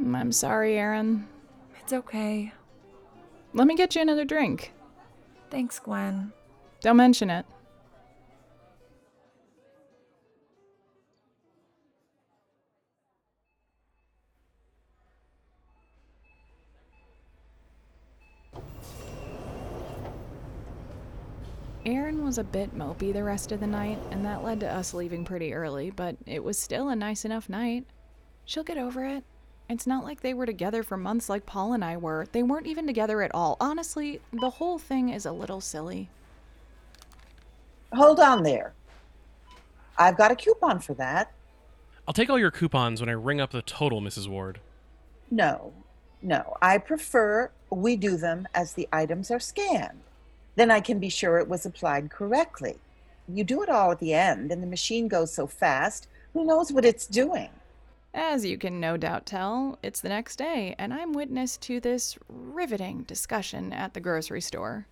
I'm 0.00 0.32
sorry, 0.32 0.78
Erin. 0.78 1.28
It's 1.80 1.92
okay. 1.92 2.52
Let 3.52 3.66
me 3.66 3.76
get 3.76 3.94
you 3.94 4.02
another 4.02 4.24
drink. 4.24 4.72
Thanks, 5.50 5.78
Gwen. 5.78 6.32
Don't 6.80 6.96
mention 6.96 7.30
it. 7.30 7.46
Erin 21.86 22.24
was 22.24 22.36
a 22.36 22.42
bit 22.42 22.76
mopey 22.76 23.12
the 23.12 23.22
rest 23.22 23.52
of 23.52 23.60
the 23.60 23.66
night, 23.66 24.00
and 24.10 24.24
that 24.24 24.42
led 24.42 24.58
to 24.58 24.68
us 24.68 24.92
leaving 24.92 25.24
pretty 25.24 25.54
early, 25.54 25.90
but 25.90 26.16
it 26.26 26.42
was 26.42 26.58
still 26.58 26.88
a 26.88 26.96
nice 26.96 27.24
enough 27.24 27.48
night. 27.48 27.86
She'll 28.44 28.64
get 28.64 28.76
over 28.76 29.04
it. 29.04 29.22
It's 29.70 29.86
not 29.86 30.02
like 30.02 30.20
they 30.20 30.34
were 30.34 30.46
together 30.46 30.82
for 30.82 30.96
months 30.96 31.28
like 31.28 31.46
Paul 31.46 31.72
and 31.72 31.84
I 31.84 31.96
were. 31.96 32.26
They 32.32 32.42
weren't 32.42 32.66
even 32.66 32.88
together 32.88 33.22
at 33.22 33.32
all. 33.32 33.56
Honestly, 33.60 34.20
the 34.32 34.50
whole 34.50 34.78
thing 34.78 35.10
is 35.10 35.26
a 35.26 35.30
little 35.30 35.60
silly. 35.60 36.08
Hold 37.92 38.18
on 38.18 38.42
there. 38.42 38.72
I've 39.96 40.16
got 40.16 40.32
a 40.32 40.36
coupon 40.36 40.80
for 40.80 40.94
that. 40.94 41.32
I'll 42.08 42.14
take 42.14 42.30
all 42.30 42.38
your 42.38 42.50
coupons 42.50 43.00
when 43.00 43.08
I 43.08 43.12
ring 43.12 43.40
up 43.40 43.52
the 43.52 43.62
total, 43.62 44.00
Mrs. 44.00 44.28
Ward. 44.28 44.58
No, 45.30 45.72
no. 46.20 46.56
I 46.60 46.78
prefer 46.78 47.52
we 47.70 47.94
do 47.94 48.16
them 48.16 48.48
as 48.54 48.72
the 48.72 48.88
items 48.92 49.30
are 49.30 49.40
scanned. 49.40 50.00
Then 50.56 50.70
I 50.70 50.80
can 50.80 50.98
be 50.98 51.08
sure 51.08 51.38
it 51.38 51.48
was 51.48 51.64
applied 51.64 52.10
correctly. 52.10 52.78
You 53.28 53.44
do 53.44 53.62
it 53.62 53.68
all 53.68 53.92
at 53.92 53.98
the 53.98 54.14
end, 54.14 54.50
and 54.50 54.62
the 54.62 54.66
machine 54.66 55.08
goes 55.08 55.32
so 55.32 55.46
fast, 55.46 56.08
who 56.32 56.44
knows 56.44 56.72
what 56.72 56.84
it's 56.84 57.06
doing? 57.06 57.50
As 58.14 58.44
you 58.46 58.56
can 58.56 58.80
no 58.80 58.96
doubt 58.96 59.26
tell, 59.26 59.78
it's 59.82 60.00
the 60.00 60.08
next 60.08 60.36
day, 60.36 60.74
and 60.78 60.94
I'm 60.94 61.12
witness 61.12 61.58
to 61.58 61.80
this 61.80 62.18
riveting 62.28 63.02
discussion 63.02 63.72
at 63.72 63.92
the 63.92 64.00
grocery 64.00 64.40
store. 64.40 64.86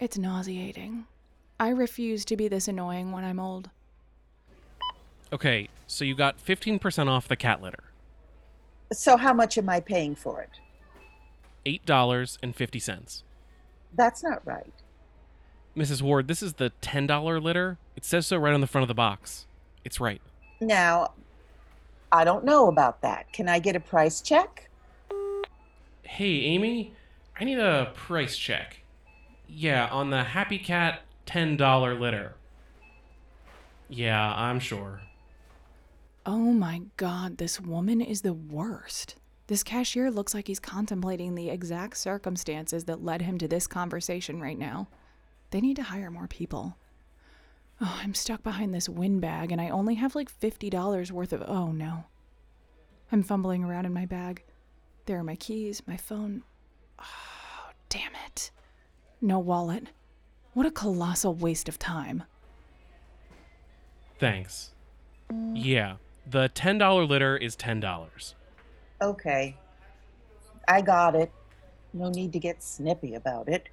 It's 0.00 0.18
nauseating. 0.18 1.06
I 1.60 1.68
refuse 1.68 2.24
to 2.24 2.36
be 2.36 2.48
this 2.48 2.66
annoying 2.66 3.12
when 3.12 3.24
I'm 3.24 3.38
old. 3.38 3.70
Okay, 5.32 5.68
so 5.86 6.04
you 6.04 6.16
got 6.16 6.44
15% 6.44 7.08
off 7.08 7.28
the 7.28 7.36
cat 7.36 7.62
litter. 7.62 7.84
So, 8.92 9.16
how 9.16 9.32
much 9.32 9.56
am 9.56 9.68
I 9.68 9.80
paying 9.80 10.16
for 10.16 10.42
it? 10.42 10.50
$8.50. 11.86 13.22
That's 13.94 14.22
not 14.22 14.44
right. 14.44 14.72
Mrs. 15.76 16.02
Ward, 16.02 16.28
this 16.28 16.42
is 16.42 16.54
the 16.54 16.72
$10 16.82 17.42
litter. 17.42 17.78
It 17.96 18.04
says 18.04 18.26
so 18.26 18.36
right 18.36 18.54
on 18.54 18.60
the 18.60 18.66
front 18.66 18.82
of 18.82 18.88
the 18.88 18.94
box. 18.94 19.46
It's 19.84 20.00
right. 20.00 20.20
Now, 20.60 21.12
I 22.12 22.24
don't 22.24 22.44
know 22.44 22.68
about 22.68 23.02
that. 23.02 23.32
Can 23.32 23.48
I 23.48 23.58
get 23.58 23.74
a 23.74 23.80
price 23.80 24.20
check? 24.20 24.70
Hey, 26.02 26.42
Amy, 26.42 26.94
I 27.38 27.44
need 27.44 27.58
a 27.58 27.92
price 27.94 28.36
check. 28.36 28.82
Yeah, 29.48 29.88
on 29.88 30.10
the 30.10 30.22
Happy 30.22 30.58
Cat 30.58 31.00
$10 31.26 31.98
litter. 31.98 32.34
Yeah, 33.88 34.32
I'm 34.34 34.60
sure. 34.60 35.00
Oh 36.24 36.52
my 36.52 36.82
god, 36.96 37.38
this 37.38 37.60
woman 37.60 38.00
is 38.00 38.22
the 38.22 38.32
worst. 38.32 39.16
This 39.46 39.62
cashier 39.62 40.10
looks 40.10 40.32
like 40.32 40.46
he's 40.46 40.60
contemplating 40.60 41.34
the 41.34 41.50
exact 41.50 41.98
circumstances 41.98 42.84
that 42.84 43.04
led 43.04 43.22
him 43.22 43.36
to 43.38 43.48
this 43.48 43.66
conversation 43.66 44.40
right 44.40 44.58
now. 44.58 44.88
They 45.50 45.60
need 45.60 45.76
to 45.76 45.82
hire 45.82 46.10
more 46.10 46.26
people. 46.26 46.76
Oh, 47.80 47.98
I'm 48.02 48.14
stuck 48.14 48.42
behind 48.42 48.74
this 48.74 48.88
windbag 48.88 49.52
and 49.52 49.60
I 49.60 49.68
only 49.68 49.94
have 49.94 50.14
like 50.14 50.30
$50 50.40 51.10
worth 51.10 51.32
of. 51.32 51.42
Oh 51.46 51.72
no. 51.72 52.04
I'm 53.12 53.22
fumbling 53.22 53.64
around 53.64 53.86
in 53.86 53.92
my 53.92 54.06
bag. 54.06 54.42
There 55.06 55.18
are 55.18 55.24
my 55.24 55.36
keys, 55.36 55.82
my 55.86 55.96
phone. 55.96 56.42
Oh, 56.98 57.70
damn 57.88 58.12
it. 58.26 58.50
No 59.20 59.38
wallet. 59.38 59.88
What 60.54 60.66
a 60.66 60.70
colossal 60.70 61.34
waste 61.34 61.68
of 61.68 61.78
time. 61.78 62.24
Thanks. 64.18 64.70
Yeah, 65.52 65.96
the 66.30 66.48
$10 66.48 67.08
litter 67.08 67.36
is 67.36 67.56
$10. 67.56 68.34
Okay. 69.02 69.56
I 70.68 70.80
got 70.80 71.14
it. 71.14 71.32
No 71.92 72.08
need 72.08 72.32
to 72.32 72.38
get 72.38 72.62
snippy 72.62 73.14
about 73.14 73.48
it. 73.48 73.68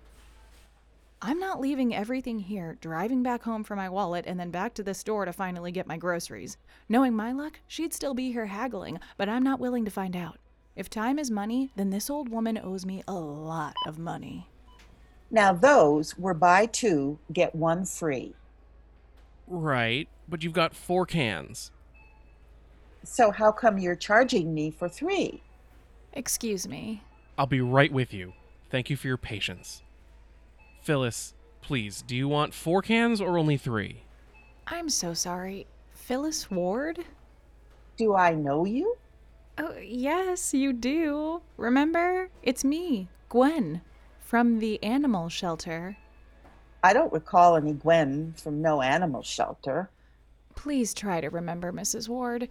I'm 1.24 1.38
not 1.38 1.62
leaving 1.62 1.94
everything 1.94 2.40
here, 2.40 2.80
driving 2.82 3.22
back 3.22 3.44
home 3.44 3.64
for 3.64 3.76
my 3.76 3.88
wallet, 3.88 4.26
and 4.26 4.40
then 4.40 4.50
back 4.50 4.74
to 4.74 4.84
the 4.84 4.96
store 4.96 5.26
to 5.26 5.32
finally 5.32 5.72
get 5.72 5.86
my 5.86 5.96
groceries. 5.96 6.58
Knowing 6.90 7.16
my 7.16 7.32
luck, 7.32 7.60
she'd 7.68 7.94
still 7.94 8.16
be 8.16 8.32
here 8.32 8.48
haggling, 8.48 9.00
but 9.18 9.30
I'm 9.30 9.44
not 9.44 9.60
willing 9.60 9.86
to 9.86 9.92
find 9.92 10.16
out. 10.16 10.40
If 10.76 10.90
time 10.90 11.20
is 11.20 11.30
money, 11.30 11.70
then 11.76 11.92
this 11.92 12.10
old 12.10 12.30
woman 12.30 12.58
owes 12.58 12.88
me 12.88 13.04
a 13.08 13.14
lot 13.14 13.76
of 13.86 14.00
money. 14.00 14.48
Now, 15.30 15.54
those 15.54 16.18
were 16.18 16.34
buy 16.34 16.66
two, 16.66 17.20
get 17.32 17.54
one 17.54 17.86
free. 17.86 18.34
Right, 19.46 20.10
but 20.28 20.44
you've 20.44 20.54
got 20.54 20.76
four 20.76 21.06
cans. 21.06 21.70
So, 23.04 23.30
how 23.30 23.52
come 23.52 23.78
you're 23.78 23.96
charging 23.96 24.56
me 24.56 24.72
for 24.72 24.90
three? 24.90 25.44
Excuse 26.14 26.68
me. 26.68 27.04
I'll 27.38 27.46
be 27.46 27.62
right 27.62 27.92
with 27.92 28.12
you. 28.12 28.34
Thank 28.72 28.90
you 28.90 28.98
for 28.98 29.08
your 29.08 29.18
patience. 29.18 29.84
Phyllis, 30.82 31.36
please, 31.62 32.02
do 32.02 32.16
you 32.16 32.28
want 32.28 32.56
four 32.56 32.82
cans 32.82 33.22
or 33.22 33.38
only 33.38 33.56
three? 33.56 34.04
I'm 34.66 34.90
so 34.90 35.14
sorry. 35.14 35.68
Phyllis 35.92 36.50
Ward? 36.50 37.06
Do 37.98 38.16
I 38.16 38.34
know 38.34 38.66
you? 38.66 38.96
Oh, 39.60 39.78
yes, 39.78 40.56
you 40.56 40.74
do. 40.74 41.42
Remember? 41.58 42.30
It's 42.42 42.64
me, 42.66 43.10
Gwen, 43.30 43.82
from 44.20 44.58
the 44.58 44.82
animal 44.82 45.30
shelter. 45.30 45.98
I 46.84 46.94
don't 46.94 47.14
recall 47.14 47.58
any 47.58 47.74
Gwen 47.74 48.34
from 48.36 48.60
no 48.60 48.82
animal 48.82 49.22
shelter. 49.22 49.92
Please 50.56 50.96
try 50.96 51.22
to 51.22 51.30
remember, 51.30 51.72
Mrs. 51.72 52.10
Ward. 52.10 52.50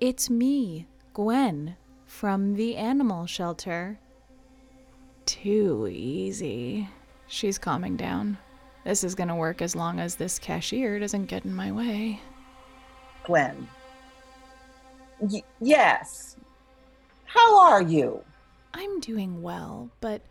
It's 0.00 0.28
me, 0.28 0.86
Gwen, 1.14 1.76
from 2.04 2.56
the 2.56 2.76
animal 2.76 3.24
shelter. 3.24 3.98
Too 5.24 5.88
easy. 5.90 6.88
She's 7.30 7.58
calming 7.58 7.96
down. 7.96 8.38
This 8.84 9.04
is 9.04 9.14
gonna 9.14 9.36
work 9.36 9.62
as 9.62 9.76
long 9.76 10.00
as 10.00 10.16
this 10.16 10.36
cashier 10.38 10.98
doesn't 10.98 11.26
get 11.26 11.44
in 11.44 11.54
my 11.54 11.70
way. 11.70 12.20
Gwen. 13.24 13.68
Y- 15.20 15.44
yes. 15.60 16.36
How 17.26 17.60
are 17.60 17.82
you? 17.82 18.24
I'm 18.74 18.98
doing 18.98 19.42
well, 19.42 19.90
but 20.00 20.22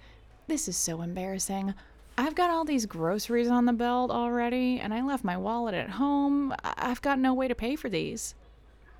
this 0.47 0.67
is 0.67 0.75
so 0.75 1.01
embarrassing. 1.01 1.73
I've 2.17 2.35
got 2.35 2.49
all 2.49 2.65
these 2.65 2.85
groceries 2.85 3.47
on 3.47 3.63
the 3.63 3.71
belt 3.71 4.11
already, 4.11 4.81
and 4.81 4.93
I 4.93 5.01
left 5.01 5.23
my 5.23 5.37
wallet 5.37 5.75
at 5.75 5.89
home. 5.91 6.51
I- 6.65 6.73
I've 6.75 7.01
got 7.01 7.17
no 7.17 7.33
way 7.33 7.47
to 7.47 7.55
pay 7.55 7.77
for 7.77 7.87
these. 7.89 8.35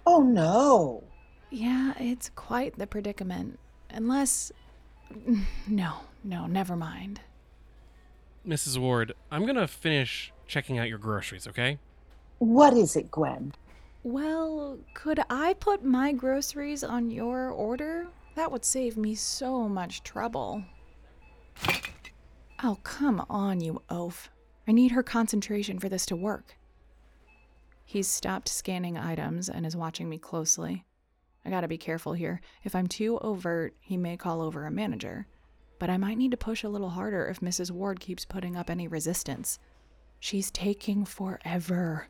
Oh 0.06 0.22
no. 0.24 1.04
Yeah, 1.50 1.96
it's 2.00 2.30
quite 2.30 2.78
the 2.78 2.88
predicament. 2.88 3.60
Unless. 3.90 4.54
No, 5.68 5.96
no, 6.24 6.46
never 6.46 6.78
mind. 6.78 7.20
Mrs. 8.50 8.80
Ward, 8.80 9.14
I'm 9.30 9.46
gonna 9.46 9.68
finish 9.68 10.34
checking 10.48 10.80
out 10.80 10.90
your 10.90 10.98
groceries, 10.98 11.48
okay? 11.48 11.78
What 12.40 12.74
is 12.74 12.96
it, 12.96 13.12
Gwen? 13.12 13.54
Well, 14.02 14.80
could 14.96 15.20
I 15.30 15.54
put 15.54 15.86
my 15.86 16.14
groceries 16.14 16.84
on 16.84 17.12
your 17.12 17.52
order? 17.52 18.08
That 18.34 18.52
would 18.52 18.66
save 18.66 18.98
me 18.98 19.14
so 19.14 19.70
much 19.70 20.02
trouble. 20.02 20.64
Oh, 22.64 22.80
come 22.82 23.24
on, 23.30 23.62
you 23.62 23.84
oaf. 23.88 24.32
I 24.68 24.72
need 24.72 24.94
her 24.94 25.04
concentration 25.04 25.78
for 25.78 25.88
this 25.88 26.08
to 26.08 26.16
work. 26.16 26.58
He's 27.86 28.08
stopped 28.08 28.50
scanning 28.50 28.98
items 28.98 29.48
and 29.48 29.64
is 29.64 29.76
watching 29.76 30.10
me 30.10 30.18
closely. 30.18 30.86
I 31.46 31.52
gotta 31.52 31.68
be 31.68 31.78
careful 31.78 32.14
here. 32.14 32.42
If 32.64 32.74
I'm 32.74 32.88
too 32.88 33.20
overt, 33.20 33.76
he 33.80 33.96
may 33.96 34.18
call 34.18 34.42
over 34.42 34.66
a 34.66 34.72
manager. 34.72 35.28
But 35.80 35.90
I 35.90 35.98
might 35.98 36.18
need 36.18 36.32
to 36.32 36.38
push 36.38 36.64
a 36.64 36.70
little 36.70 36.90
harder 36.90 37.28
if 37.28 37.40
Mrs. 37.40 37.72
Ward 37.72 38.00
keeps 38.00 38.26
putting 38.26 38.56
up 38.56 38.70
any 38.70 38.88
resistance. 38.88 39.60
She's 40.20 40.52
taking 40.52 41.06
forever. 41.06 42.08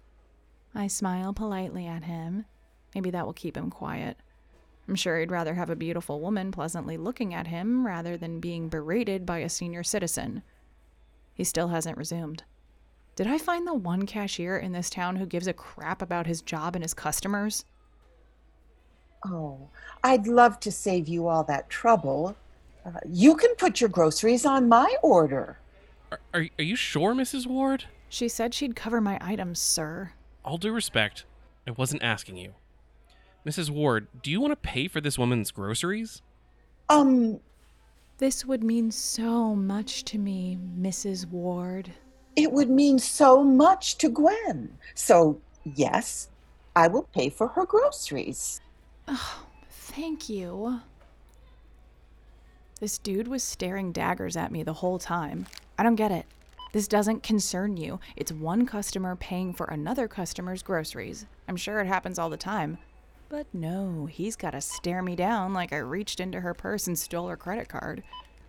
I 0.73 0.87
smile 0.87 1.33
politely 1.33 1.85
at 1.85 2.03
him. 2.03 2.45
Maybe 2.95 3.11
that 3.11 3.25
will 3.25 3.33
keep 3.33 3.55
him 3.55 3.69
quiet. 3.69 4.17
I'm 4.87 4.95
sure 4.95 5.19
he'd 5.19 5.29
rather 5.29 5.53
have 5.53 5.69
a 5.69 5.75
beautiful 5.75 6.19
woman 6.19 6.51
pleasantly 6.51 6.97
looking 6.97 7.31
at 7.33 7.45
him 7.45 7.85
rather 7.85 8.17
than 8.17 8.39
being 8.39 8.69
berated 8.69 9.23
by 9.23 9.37
a 9.37 9.49
senior 9.49 9.83
citizen. 9.83 10.41
He 11.35 11.43
still 11.43 11.67
hasn't 11.67 11.97
resumed. 11.97 12.43
Did 13.15 13.27
I 13.27 13.37
find 13.37 13.67
the 13.67 13.75
one 13.75 14.07
cashier 14.07 14.57
in 14.57 14.71
this 14.71 14.89
town 14.89 15.17
who 15.17 15.27
gives 15.27 15.45
a 15.45 15.53
crap 15.53 16.01
about 16.01 16.25
his 16.25 16.41
job 16.41 16.75
and 16.75 16.83
his 16.83 16.95
customers? 16.95 17.65
Oh, 19.25 19.69
I'd 20.03 20.25
love 20.25 20.59
to 20.61 20.71
save 20.71 21.07
you 21.07 21.27
all 21.27 21.43
that 21.43 21.69
trouble. 21.69 22.35
Uh, 22.85 22.91
you 23.07 23.35
can 23.35 23.53
put 23.55 23.81
your 23.81 23.89
groceries 23.89 24.45
on 24.45 24.67
my 24.69 24.95
order. 25.03 25.57
Are, 26.11 26.19
are, 26.33 26.45
are 26.57 26.63
you 26.63 26.75
sure, 26.75 27.13
Mrs. 27.13 27.45
Ward? 27.45 27.85
She 28.07 28.27
said 28.27 28.53
she'd 28.53 28.75
cover 28.75 28.99
my 29.01 29.17
items, 29.21 29.59
sir. 29.59 30.11
All 30.43 30.57
due 30.57 30.71
respect, 30.71 31.25
I 31.67 31.71
wasn't 31.71 32.01
asking 32.03 32.37
you. 32.37 32.53
Mrs. 33.45 33.69
Ward, 33.69 34.07
do 34.23 34.31
you 34.31 34.41
want 34.41 34.51
to 34.51 34.55
pay 34.55 34.87
for 34.87 35.01
this 35.01 35.17
woman's 35.19 35.51
groceries? 35.51 36.21
Um, 36.89 37.39
This 38.17 38.45
would 38.45 38.63
mean 38.63 38.91
so 38.91 39.55
much 39.55 40.03
to 40.05 40.17
me, 40.17 40.57
Mrs. 40.79 41.27
Ward. 41.27 41.91
it 42.35 42.51
would 42.51 42.69
mean 42.69 42.97
so 42.99 43.43
much 43.43 43.97
to 43.97 44.09
Gwen. 44.09 44.77
So, 44.95 45.39
yes, 45.75 46.29
I 46.75 46.87
will 46.87 47.03
pay 47.13 47.29
for 47.29 47.47
her 47.49 47.65
groceries. 47.65 48.59
Oh, 49.07 49.45
thank 49.69 50.29
you. 50.29 50.81
This 52.79 52.97
dude 52.97 53.27
was 53.27 53.43
staring 53.43 53.91
daggers 53.91 54.37
at 54.37 54.53
me 54.53 54.63
the 54.63 54.73
whole 54.73 54.99
time. 54.99 55.47
I 55.77 55.83
don't 55.83 55.95
get 55.95 56.11
it. 56.11 56.25
This 56.71 56.87
doesn't 56.87 57.23
concern 57.23 57.75
you. 57.75 57.99
It's 58.15 58.31
one 58.31 58.65
customer 58.65 59.17
paying 59.17 59.53
for 59.53 59.65
another 59.65 60.07
customer's 60.07 60.63
groceries. 60.63 61.25
I'm 61.49 61.57
sure 61.57 61.79
it 61.79 61.87
happens 61.87 62.17
all 62.17 62.29
the 62.29 62.37
time. 62.37 62.77
But 63.27 63.47
no, 63.53 64.05
he's 64.05 64.37
got 64.37 64.51
to 64.51 64.61
stare 64.61 65.01
me 65.01 65.17
down 65.17 65.53
like 65.53 65.73
I 65.73 65.77
reached 65.79 66.21
into 66.21 66.39
her 66.39 66.53
purse 66.53 66.87
and 66.87 66.97
stole 66.97 67.27
her 67.27 67.35
credit 67.35 67.67
card. 67.67 68.01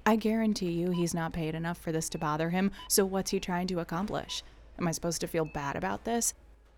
I 0.06 0.14
guarantee 0.14 0.70
you 0.70 0.90
he's 0.90 1.12
not 1.12 1.32
paid 1.32 1.56
enough 1.56 1.78
for 1.78 1.90
this 1.90 2.08
to 2.10 2.18
bother 2.18 2.50
him, 2.50 2.70
so 2.88 3.04
what's 3.04 3.32
he 3.32 3.40
trying 3.40 3.66
to 3.66 3.80
accomplish? 3.80 4.44
Am 4.78 4.86
I 4.86 4.92
supposed 4.92 5.20
to 5.22 5.26
feel 5.26 5.44
bad 5.44 5.74
about 5.74 6.04
this? 6.04 6.34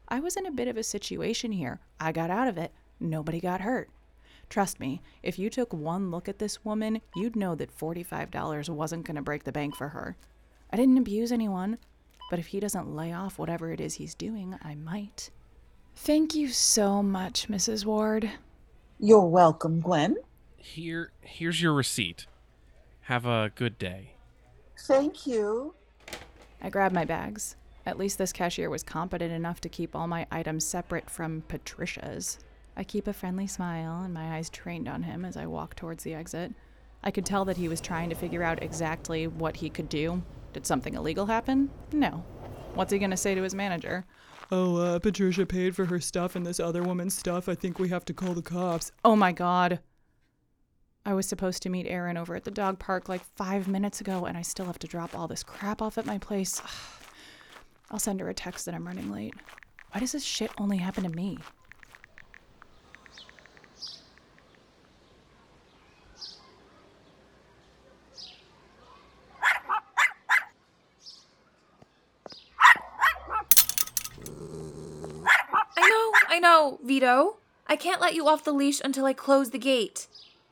I 0.08 0.20
was 0.20 0.36
in 0.36 0.46
a 0.46 0.50
bit 0.50 0.68
of 0.68 0.76
a 0.76 0.82
situation 0.82 1.52
here. 1.52 1.80
I 2.00 2.12
got 2.12 2.30
out 2.30 2.48
of 2.48 2.56
it. 2.56 2.72
Nobody 2.98 3.40
got 3.40 3.60
hurt. 3.60 3.90
Trust 4.52 4.80
me, 4.80 5.00
if 5.22 5.38
you 5.38 5.48
took 5.48 5.72
one 5.72 6.10
look 6.10 6.28
at 6.28 6.38
this 6.38 6.62
woman, 6.62 7.00
you'd 7.16 7.36
know 7.36 7.54
that 7.54 7.74
$45 7.74 8.68
wasn't 8.68 9.06
going 9.06 9.16
to 9.16 9.22
break 9.22 9.44
the 9.44 9.50
bank 9.50 9.74
for 9.74 9.88
her. 9.88 10.14
I 10.70 10.76
didn't 10.76 10.98
abuse 10.98 11.32
anyone, 11.32 11.78
but 12.28 12.38
if 12.38 12.48
he 12.48 12.60
doesn't 12.60 12.94
lay 12.94 13.14
off 13.14 13.38
whatever 13.38 13.72
it 13.72 13.80
is 13.80 13.94
he's 13.94 14.14
doing, 14.14 14.54
I 14.62 14.74
might. 14.74 15.30
Thank 15.96 16.34
you 16.34 16.48
so 16.48 17.02
much, 17.02 17.48
Mrs. 17.48 17.86
Ward. 17.86 18.30
You're 19.00 19.24
welcome, 19.24 19.80
Gwen. 19.80 20.16
Here, 20.58 21.12
here's 21.22 21.62
your 21.62 21.72
receipt. 21.72 22.26
Have 23.04 23.24
a 23.24 23.52
good 23.54 23.78
day. 23.78 24.16
Thank 24.80 25.26
you. 25.26 25.72
I 26.60 26.68
grabbed 26.68 26.94
my 26.94 27.06
bags. 27.06 27.56
At 27.86 27.96
least 27.96 28.18
this 28.18 28.34
cashier 28.34 28.68
was 28.68 28.82
competent 28.82 29.32
enough 29.32 29.62
to 29.62 29.70
keep 29.70 29.96
all 29.96 30.08
my 30.08 30.26
items 30.30 30.66
separate 30.66 31.08
from 31.08 31.42
Patricia's. 31.48 32.38
I 32.76 32.84
keep 32.84 33.06
a 33.06 33.12
friendly 33.12 33.46
smile 33.46 34.02
and 34.02 34.14
my 34.14 34.36
eyes 34.36 34.48
trained 34.48 34.88
on 34.88 35.02
him 35.02 35.24
as 35.24 35.36
I 35.36 35.46
walk 35.46 35.74
towards 35.74 36.04
the 36.04 36.14
exit. 36.14 36.52
I 37.04 37.10
could 37.10 37.26
tell 37.26 37.44
that 37.44 37.56
he 37.56 37.68
was 37.68 37.80
trying 37.80 38.08
to 38.10 38.14
figure 38.14 38.42
out 38.42 38.62
exactly 38.62 39.26
what 39.26 39.56
he 39.56 39.68
could 39.68 39.88
do. 39.88 40.22
Did 40.52 40.66
something 40.66 40.94
illegal 40.94 41.26
happen? 41.26 41.70
No. 41.92 42.24
What's 42.74 42.92
he 42.92 42.98
gonna 42.98 43.16
say 43.16 43.34
to 43.34 43.42
his 43.42 43.54
manager? 43.54 44.04
Oh, 44.50 44.76
uh, 44.76 44.98
Patricia 44.98 45.46
paid 45.46 45.74
for 45.74 45.86
her 45.86 46.00
stuff 46.00 46.36
and 46.36 46.44
this 46.44 46.60
other 46.60 46.82
woman's 46.82 47.16
stuff. 47.16 47.48
I 47.48 47.54
think 47.54 47.78
we 47.78 47.88
have 47.88 48.04
to 48.06 48.14
call 48.14 48.34
the 48.34 48.42
cops. 48.42 48.92
Oh 49.04 49.16
my 49.16 49.32
god. 49.32 49.80
I 51.04 51.14
was 51.14 51.26
supposed 51.26 51.62
to 51.64 51.68
meet 51.68 51.86
Erin 51.88 52.16
over 52.16 52.36
at 52.36 52.44
the 52.44 52.50
dog 52.50 52.78
park 52.78 53.08
like 53.08 53.24
five 53.34 53.66
minutes 53.66 54.00
ago, 54.00 54.24
and 54.24 54.38
I 54.38 54.42
still 54.42 54.66
have 54.66 54.78
to 54.80 54.86
drop 54.86 55.18
all 55.18 55.26
this 55.26 55.42
crap 55.42 55.82
off 55.82 55.98
at 55.98 56.06
my 56.06 56.18
place. 56.18 56.62
I'll 57.90 57.98
send 57.98 58.20
her 58.20 58.28
a 58.28 58.34
text 58.34 58.66
that 58.66 58.74
I'm 58.74 58.86
running 58.86 59.10
late. 59.10 59.34
Why 59.90 60.00
does 60.00 60.12
this 60.12 60.24
shit 60.24 60.50
only 60.58 60.78
happen 60.78 61.02
to 61.02 61.10
me? 61.10 61.38
I 75.76 75.88
know, 75.88 76.12
I 76.28 76.38
know, 76.38 76.78
Vito. 76.92 77.38
I 77.66 77.76
can't 77.76 78.02
let 78.02 78.12
you 78.12 78.28
off 78.28 78.44
the 78.44 78.52
leash 78.52 78.78
until 78.84 79.06
I 79.06 79.14
close 79.14 79.48
the 79.48 79.58
gate. 79.58 80.08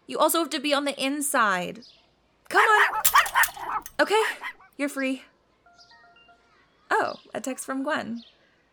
You 0.06 0.16
also 0.16 0.38
have 0.38 0.48
to 0.48 0.58
be 0.58 0.72
on 0.72 0.86
the 0.86 0.98
inside. 0.98 1.80
Come 2.48 2.62
on. 2.62 3.82
Okay, 4.00 4.22
you're 4.78 4.88
free. 4.88 5.24
Oh, 6.90 7.16
a 7.34 7.42
text 7.42 7.66
from 7.66 7.82
Gwen. 7.82 8.22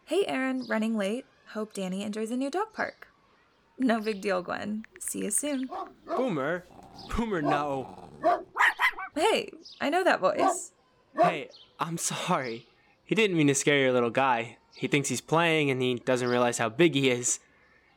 Hey, 0.05 0.24
Erin, 0.27 0.65
running 0.69 0.95
late. 0.95 1.25
Hope 1.47 1.74
Danny 1.74 2.03
enjoys 2.03 2.29
the 2.29 2.38
new 2.38 2.50
dog 2.50 2.71
park. 2.71 3.09
No 3.77 4.00
big 4.00 4.21
deal, 4.21 4.41
Gwen. 4.41 4.86
See 5.01 5.25
you 5.25 5.31
soon. 5.31 5.69
Boomer? 6.05 6.63
Boomer, 7.17 7.41
no. 7.41 8.09
Hey, 9.13 9.51
I 9.81 9.89
know 9.89 10.05
that 10.05 10.21
voice. 10.21 10.71
Hey, 11.17 11.50
I'm 11.81 11.97
sorry. 11.97 12.67
He 13.03 13.13
didn't 13.13 13.36
mean 13.36 13.47
to 13.47 13.55
scare 13.55 13.79
your 13.79 13.91
little 13.91 14.09
guy. 14.09 14.55
He 14.74 14.88
thinks 14.88 15.09
he's 15.09 15.19
playing 15.19 15.69
and 15.69 15.81
he 15.81 15.95
doesn't 15.95 16.29
realize 16.29 16.59
how 16.59 16.69
big 16.69 16.95
he 16.95 17.09
is. 17.09 17.39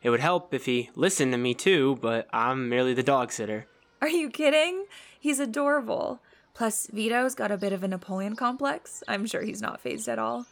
It 0.02 0.10
would 0.10 0.20
help 0.20 0.54
if 0.54 0.64
he 0.66 0.90
listened 0.94 1.32
to 1.32 1.38
me 1.38 1.54
too, 1.54 1.98
but 2.00 2.28
I'm 2.32 2.68
merely 2.68 2.94
the 2.94 3.02
dog 3.02 3.32
sitter. 3.32 3.66
Are 4.00 4.08
you 4.08 4.30
kidding? 4.30 4.86
He's 5.18 5.40
adorable. 5.40 6.20
Plus, 6.54 6.86
Vito's 6.86 7.34
got 7.34 7.50
a 7.50 7.58
bit 7.58 7.72
of 7.72 7.82
a 7.82 7.88
Napoleon 7.88 8.34
complex. 8.34 9.02
I'm 9.06 9.26
sure 9.26 9.42
he's 9.42 9.60
not 9.60 9.80
phased 9.80 10.08
at 10.08 10.18
all. 10.18 10.46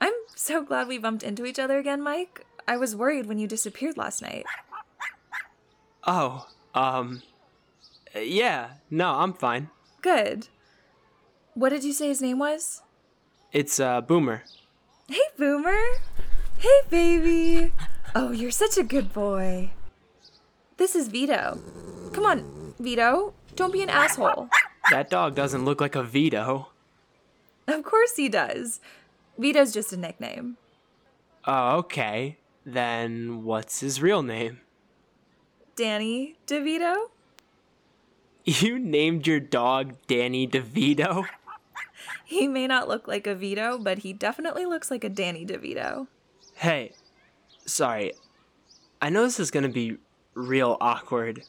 I'm 0.00 0.12
so 0.34 0.62
glad 0.62 0.86
we 0.86 0.98
bumped 0.98 1.22
into 1.24 1.44
each 1.44 1.58
other 1.58 1.78
again, 1.78 2.02
Mike. 2.02 2.46
I 2.68 2.76
was 2.76 2.94
worried 2.94 3.26
when 3.26 3.38
you 3.38 3.46
disappeared 3.48 3.96
last 3.96 4.22
night. 4.22 4.46
Oh, 6.06 6.46
um. 6.74 7.22
Yeah, 8.14 8.70
no, 8.90 9.10
I'm 9.10 9.32
fine. 9.32 9.70
Good. 10.00 10.48
What 11.54 11.70
did 11.70 11.82
you 11.84 11.92
say 11.92 12.08
his 12.08 12.22
name 12.22 12.38
was? 12.38 12.82
It's, 13.52 13.80
uh, 13.80 14.00
Boomer. 14.00 14.44
Hey, 15.08 15.20
Boomer. 15.36 15.82
Hey, 16.58 16.80
baby. 16.90 17.72
Oh, 18.14 18.32
you're 18.32 18.50
such 18.50 18.78
a 18.78 18.82
good 18.82 19.12
boy. 19.12 19.70
This 20.76 20.94
is 20.94 21.08
Vito. 21.08 21.60
Come 22.12 22.24
on, 22.24 22.74
Vito. 22.78 23.34
Don't 23.56 23.72
be 23.72 23.82
an 23.82 23.90
asshole. 23.90 24.48
That 24.90 25.10
dog 25.10 25.34
doesn't 25.34 25.64
look 25.64 25.80
like 25.80 25.94
a 25.94 26.02
Vito. 26.02 26.68
Of 27.66 27.84
course 27.84 28.16
he 28.16 28.28
does. 28.28 28.80
Vito's 29.36 29.72
just 29.72 29.92
a 29.92 29.96
nickname. 29.96 30.56
Oh, 31.44 31.76
okay. 31.78 32.38
Then 32.64 33.44
what's 33.44 33.80
his 33.80 34.00
real 34.00 34.22
name? 34.22 34.60
Danny 35.76 36.36
DeVito? 36.46 37.08
You 38.44 38.78
named 38.78 39.26
your 39.26 39.40
dog 39.40 39.94
Danny 40.06 40.48
DeVito? 40.48 41.26
He 42.24 42.48
may 42.48 42.66
not 42.66 42.88
look 42.88 43.06
like 43.06 43.26
a 43.26 43.34
Vito, 43.34 43.78
but 43.78 43.98
he 43.98 44.12
definitely 44.12 44.66
looks 44.66 44.90
like 44.90 45.04
a 45.04 45.08
Danny 45.08 45.44
DeVito. 45.44 46.06
Hey, 46.54 46.92
sorry. 47.68 48.12
I 49.00 49.10
know 49.10 49.22
this 49.22 49.38
is 49.40 49.50
gonna 49.50 49.68
be 49.68 49.98
real 50.34 50.76
awkward. 50.80 51.44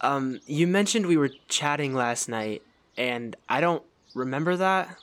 Um, 0.00 0.40
you 0.46 0.66
mentioned 0.66 1.06
we 1.06 1.16
were 1.16 1.30
chatting 1.48 1.94
last 1.94 2.28
night, 2.28 2.62
and 2.96 3.36
I 3.48 3.60
don't 3.60 3.82
remember 4.14 4.56
that. 4.56 4.96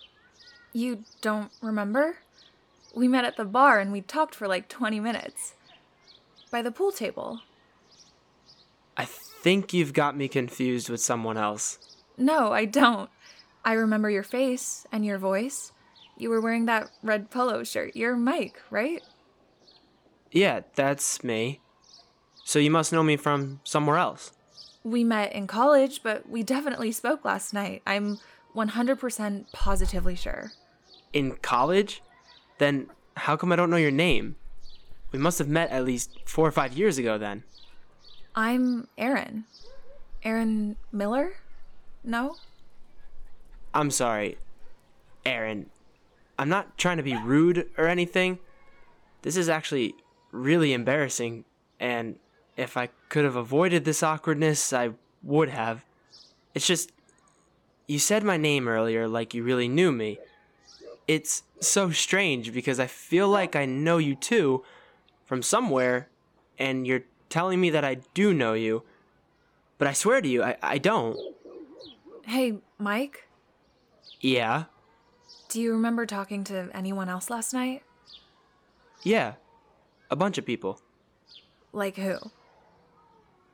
You 0.74 1.04
don't 1.22 1.52
remember? 1.62 2.18
We 2.94 3.08
met 3.08 3.26
at 3.26 3.38
the 3.38 3.46
bar 3.46 3.80
and 3.80 3.92
we 3.92 4.02
talked 4.02 4.36
for 4.36 4.48
like 4.48 4.68
20 4.68 5.00
minutes. 5.00 5.54
By 6.52 6.62
the 6.62 6.72
pool 6.72 6.92
table. 6.92 7.42
I 8.98 9.06
think 9.06 9.74
you've 9.74 9.94
got 9.94 10.16
me 10.16 10.28
confused 10.28 10.90
with 10.90 11.02
someone 11.02 11.38
else. 11.38 11.80
No, 12.18 12.54
I 12.54 12.66
don't. 12.66 13.10
I 13.64 13.74
remember 13.74 14.10
your 14.10 14.24
face 14.24 14.86
and 14.92 15.06
your 15.06 15.18
voice. 15.18 15.72
You 16.18 16.30
were 16.30 16.40
wearing 16.40 16.66
that 16.66 16.90
red 17.04 17.30
polo 17.30 17.64
shirt. 17.64 17.96
You're 17.96 18.16
Mike, 18.16 18.62
right? 18.70 19.04
Yeah, 20.36 20.62
that's 20.76 21.24
me. 21.24 21.62
So 22.44 22.60
you 22.60 22.70
must 22.70 22.92
know 22.92 23.04
me 23.04 23.16
from 23.16 23.62
somewhere 23.64 23.98
else. 23.98 24.34
We 24.84 25.06
met 25.06 25.32
in 25.32 25.48
college, 25.48 26.04
but 26.04 26.30
we 26.30 26.44
definitely 26.44 26.92
spoke 26.92 27.24
last 27.24 27.54
night. 27.54 27.82
I'm 27.88 28.20
100% 28.54 29.46
positively 29.54 30.16
sure. 30.18 30.52
In 31.14 31.38
college? 31.38 32.04
Then 32.58 32.88
how 33.16 33.38
come 33.38 33.54
I 33.54 33.56
don't 33.56 33.70
know 33.70 33.78
your 33.78 33.92
name? 33.92 34.36
We 35.14 35.20
must 35.20 35.40
have 35.40 35.48
met 35.48 35.70
at 35.70 35.86
least 35.86 36.12
four 36.26 36.46
or 36.46 36.52
five 36.52 36.74
years 36.74 36.98
ago 36.98 37.18
then. 37.18 37.46
I'm 38.36 38.90
Erin. 38.98 39.46
Erin 40.22 40.76
Miller? 40.92 41.38
No? 42.04 42.36
I'm 43.74 43.90
sorry, 43.90 44.38
Erin. 45.26 45.70
I'm 46.38 46.50
not 46.50 46.78
trying 46.78 46.98
to 46.98 47.04
be 47.04 47.16
rude 47.16 47.70
or 47.78 47.88
anything. 47.88 48.40
This 49.22 49.38
is 49.38 49.48
actually 49.48 49.96
really 50.36 50.74
embarrassing, 50.74 51.46
and 51.80 52.16
if 52.58 52.78
I 52.78 52.90
could 53.10 53.24
have 53.26 53.36
avoided 53.36 53.86
this 53.86 54.04
awkwardness, 54.04 54.72
I 54.74 54.92
would 55.24 55.50
have. 55.50 55.84
It's 56.54 56.68
just, 56.68 56.92
you 57.88 58.00
said 58.00 58.24
my 58.24 58.38
name 58.38 58.68
earlier 58.68 59.08
like 59.08 59.34
you 59.34 59.44
really 59.44 59.68
knew 59.68 59.92
me. 59.92 60.20
It's 61.08 61.44
so 61.60 61.92
strange 61.92 62.54
because 62.54 62.80
I 62.80 62.88
feel 62.88 63.30
like 63.30 63.56
I 63.56 63.66
know 63.66 63.98
you 63.98 64.16
too 64.16 64.64
from 65.26 65.42
somewhere, 65.42 66.08
and 66.60 66.86
you're 66.88 67.04
telling 67.30 67.60
me 67.60 67.70
that 67.72 67.84
I 67.84 67.96
do 68.14 68.34
know 68.34 68.54
you. 68.54 68.84
But 69.78 69.88
I 69.88 69.94
swear 69.94 70.22
to 70.22 70.28
you, 70.28 70.44
I, 70.44 70.56
I 70.62 70.78
don't. 70.78 71.18
Hey, 72.26 72.60
Mike, 72.80 73.28
Yeah? 74.22 74.66
do 75.50 75.62
you 75.62 75.72
remember 75.72 76.06
talking 76.06 76.44
to 76.46 76.70
anyone 76.74 77.08
else 77.08 77.30
last 77.30 77.54
night? 77.54 77.84
Yeah. 79.04 79.34
A 80.10 80.16
bunch 80.16 80.38
of 80.38 80.46
people. 80.46 80.80
Like 81.74 81.98
who? 81.98 82.18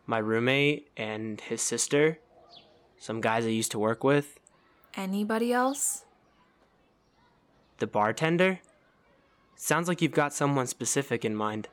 My 0.06 0.18
roommate 0.18 0.90
and 0.98 1.40
his 1.40 1.62
sister. 1.62 2.20
Some 2.98 3.22
guys 3.22 3.46
I 3.46 3.50
used 3.50 3.72
to 3.72 3.80
work 3.80 4.04
with. 4.04 4.40
Anybody 4.96 5.54
else? 5.54 6.06
The 7.80 7.88
bartender? 7.88 8.60
Sounds 9.56 9.88
like 9.88 10.02
you've 10.02 10.12
got 10.12 10.34
someone 10.34 10.68
specific 10.68 11.24
in 11.24 11.36
mind. 11.36 11.68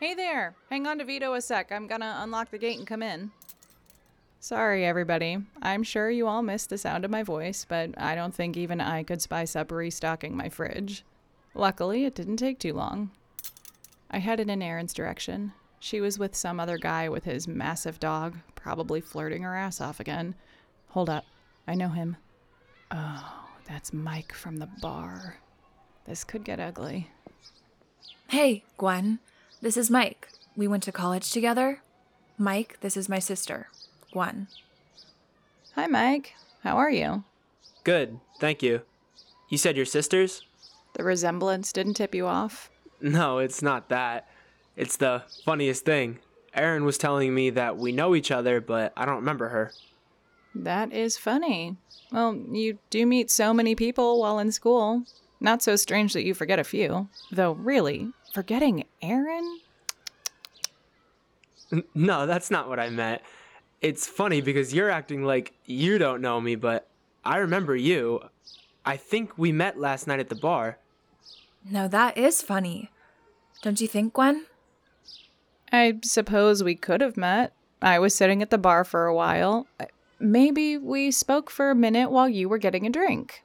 Hey 0.00 0.14
there! 0.14 0.54
Hang 0.70 0.86
on 0.86 0.98
to 0.98 1.04
Vito 1.04 1.34
a 1.34 1.40
sec. 1.40 1.72
I'm 1.72 1.86
gonna 1.86 2.18
unlock 2.20 2.50
the 2.50 2.58
gate 2.58 2.78
and 2.78 2.86
come 2.86 3.02
in. 3.02 3.32
Sorry, 4.40 4.86
everybody. 4.86 5.38
I'm 5.60 5.82
sure 5.82 6.10
you 6.10 6.28
all 6.28 6.42
missed 6.42 6.70
the 6.70 6.78
sound 6.78 7.04
of 7.04 7.10
my 7.10 7.24
voice, 7.24 7.66
but 7.68 7.90
I 8.00 8.14
don't 8.14 8.34
think 8.34 8.56
even 8.56 8.80
I 8.80 9.02
could 9.02 9.20
spice 9.20 9.56
up 9.56 9.72
restocking 9.72 10.36
my 10.36 10.48
fridge. 10.48 11.04
Luckily, 11.54 12.04
it 12.04 12.14
didn't 12.14 12.36
take 12.36 12.60
too 12.60 12.72
long. 12.72 13.10
I 14.10 14.18
headed 14.18 14.48
in 14.48 14.62
Erin's 14.62 14.94
direction. 14.94 15.52
She 15.80 16.00
was 16.00 16.18
with 16.18 16.34
some 16.34 16.58
other 16.58 16.78
guy 16.78 17.08
with 17.08 17.24
his 17.24 17.46
massive 17.46 18.00
dog, 18.00 18.36
probably 18.54 19.00
flirting 19.00 19.42
her 19.42 19.56
ass 19.56 19.80
off 19.80 20.00
again. 20.00 20.34
Hold 20.88 21.10
up. 21.10 21.24
I 21.66 21.74
know 21.74 21.88
him. 21.90 22.16
Oh, 22.90 23.44
that's 23.66 23.92
Mike 23.92 24.32
from 24.32 24.56
the 24.56 24.68
bar. 24.80 25.36
This 26.06 26.24
could 26.24 26.44
get 26.44 26.58
ugly. 26.58 27.10
Hey, 28.28 28.64
Gwen. 28.78 29.18
This 29.60 29.76
is 29.76 29.90
Mike. 29.90 30.28
We 30.56 30.66
went 30.66 30.82
to 30.84 30.92
college 30.92 31.30
together. 31.30 31.82
Mike, 32.38 32.78
this 32.80 32.96
is 32.96 33.08
my 33.08 33.18
sister, 33.18 33.68
Gwen. 34.12 34.48
Hi, 35.74 35.86
Mike. 35.86 36.34
How 36.62 36.76
are 36.76 36.90
you? 36.90 37.24
Good, 37.84 38.20
thank 38.40 38.62
you. 38.62 38.82
You 39.48 39.58
said 39.58 39.76
your 39.76 39.86
sisters? 39.86 40.44
The 40.94 41.04
resemblance 41.04 41.72
didn't 41.72 41.94
tip 41.94 42.14
you 42.14 42.26
off? 42.26 42.70
No, 43.00 43.38
it's 43.38 43.62
not 43.62 43.88
that. 43.88 44.28
It's 44.76 44.96
the 44.96 45.22
funniest 45.44 45.84
thing. 45.84 46.18
Erin 46.54 46.84
was 46.84 46.98
telling 46.98 47.34
me 47.34 47.50
that 47.50 47.76
we 47.76 47.92
know 47.92 48.14
each 48.14 48.30
other, 48.30 48.60
but 48.60 48.92
I 48.96 49.04
don't 49.04 49.16
remember 49.16 49.48
her. 49.48 49.72
That 50.54 50.92
is 50.92 51.16
funny. 51.16 51.76
Well, 52.10 52.36
you 52.50 52.78
do 52.90 53.06
meet 53.06 53.30
so 53.30 53.52
many 53.52 53.74
people 53.74 54.20
while 54.20 54.38
in 54.38 54.50
school. 54.50 55.04
Not 55.40 55.62
so 55.62 55.76
strange 55.76 56.14
that 56.14 56.24
you 56.24 56.34
forget 56.34 56.58
a 56.58 56.64
few. 56.64 57.08
Though, 57.30 57.52
really, 57.52 58.12
forgetting 58.32 58.84
Erin? 59.02 59.60
No, 61.94 62.26
that's 62.26 62.50
not 62.50 62.68
what 62.68 62.80
I 62.80 62.88
meant. 62.88 63.22
It's 63.80 64.06
funny 64.06 64.40
because 64.40 64.74
you're 64.74 64.90
acting 64.90 65.24
like 65.24 65.52
you 65.64 65.98
don't 65.98 66.20
know 66.20 66.40
me, 66.40 66.56
but 66.56 66.88
I 67.24 67.36
remember 67.36 67.76
you. 67.76 68.20
I 68.84 68.96
think 68.96 69.36
we 69.36 69.52
met 69.52 69.78
last 69.78 70.06
night 70.06 70.18
at 70.18 70.28
the 70.28 70.34
bar. 70.34 70.78
No, 71.70 71.88
that 71.88 72.16
is 72.16 72.42
funny. 72.42 72.90
Don't 73.62 73.80
you 73.80 73.88
think, 73.88 74.14
Gwen? 74.14 74.46
I 75.72 75.98
suppose 76.02 76.62
we 76.64 76.74
could 76.74 77.00
have 77.00 77.16
met. 77.16 77.52
I 77.82 77.98
was 77.98 78.14
sitting 78.14 78.42
at 78.42 78.50
the 78.50 78.58
bar 78.58 78.84
for 78.84 79.06
a 79.06 79.14
while. 79.14 79.66
Maybe 80.18 80.76
we 80.78 81.10
spoke 81.10 81.50
for 81.50 81.70
a 81.70 81.74
minute 81.74 82.10
while 82.10 82.28
you 82.28 82.48
were 82.48 82.58
getting 82.58 82.86
a 82.86 82.90
drink. 82.90 83.42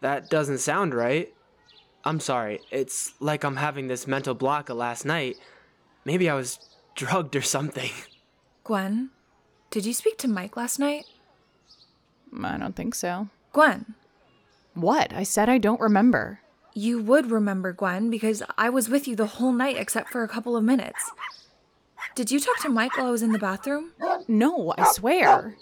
That 0.00 0.28
doesn't 0.28 0.58
sound 0.58 0.94
right. 0.94 1.32
I'm 2.04 2.20
sorry. 2.20 2.60
It's 2.70 3.14
like 3.20 3.44
I'm 3.44 3.56
having 3.56 3.88
this 3.88 4.06
mental 4.06 4.34
block 4.34 4.68
of 4.68 4.76
last 4.76 5.04
night. 5.06 5.36
Maybe 6.04 6.28
I 6.28 6.34
was 6.34 6.58
drugged 6.94 7.34
or 7.36 7.40
something. 7.42 7.90
Gwen, 8.64 9.10
did 9.70 9.86
you 9.86 9.94
speak 9.94 10.18
to 10.18 10.28
Mike 10.28 10.56
last 10.56 10.78
night? 10.78 11.04
I 12.42 12.58
don't 12.58 12.76
think 12.76 12.94
so. 12.94 13.28
Gwen, 13.52 13.94
What? 14.74 15.12
I 15.14 15.22
said 15.22 15.48
I 15.48 15.58
don't 15.58 15.80
remember. 15.80 16.40
You 16.74 17.00
would 17.02 17.30
remember, 17.30 17.72
Gwen, 17.72 18.10
because 18.10 18.42
I 18.58 18.68
was 18.68 18.88
with 18.88 19.08
you 19.08 19.16
the 19.16 19.26
whole 19.26 19.52
night 19.52 19.76
except 19.76 20.10
for 20.10 20.22
a 20.22 20.28
couple 20.28 20.56
of 20.56 20.64
minutes. 20.64 21.10
Did 22.14 22.30
you 22.30 22.38
talk 22.38 22.60
to 22.62 22.68
Mike 22.68 22.96
while 22.96 23.06
I 23.06 23.10
was 23.10 23.22
in 23.22 23.32
the 23.32 23.38
bathroom? 23.38 23.92
No, 24.28 24.74
I 24.76 24.92
swear. 24.92 25.56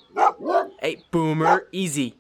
Hey, 0.81 1.05
Boomer, 1.11 1.67
easy. 1.73 2.15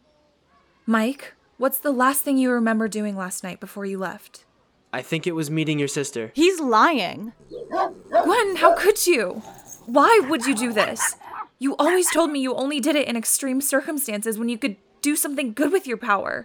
Mike, 0.87 1.35
what's 1.59 1.79
the 1.79 1.93
last 1.93 2.23
thing 2.23 2.39
you 2.39 2.51
remember 2.51 2.89
doing 2.89 3.17
last 3.17 3.43
night 3.45 3.61
before 3.61 3.85
you 3.85 3.99
left? 3.99 4.45
I 4.93 5.03
think 5.03 5.27
it 5.27 5.33
was 5.33 5.51
meeting 5.51 5.79
your 5.79 5.89
sister. 5.89 6.33
He's 6.35 6.61
lying. 6.61 7.33
Gwen, 7.71 8.57
how 8.57 8.75
could 8.77 9.07
you? 9.07 9.43
Why 9.87 10.21
would 10.29 10.45
you 10.47 10.55
do 10.55 10.73
this? 10.73 11.17
You 11.59 11.77
always 11.77 12.11
told 12.11 12.31
me 12.31 12.41
you 12.41 12.55
only 12.55 12.81
did 12.81 12.97
it 12.97 13.09
in 13.09 13.17
extreme 13.17 13.61
circumstances 13.61 14.39
when 14.39 14.49
you 14.49 14.59
could 14.59 14.77
do 15.01 15.17
something 15.17 15.53
good 15.53 15.73
with 15.73 15.87
your 15.87 15.97
power. 15.97 16.45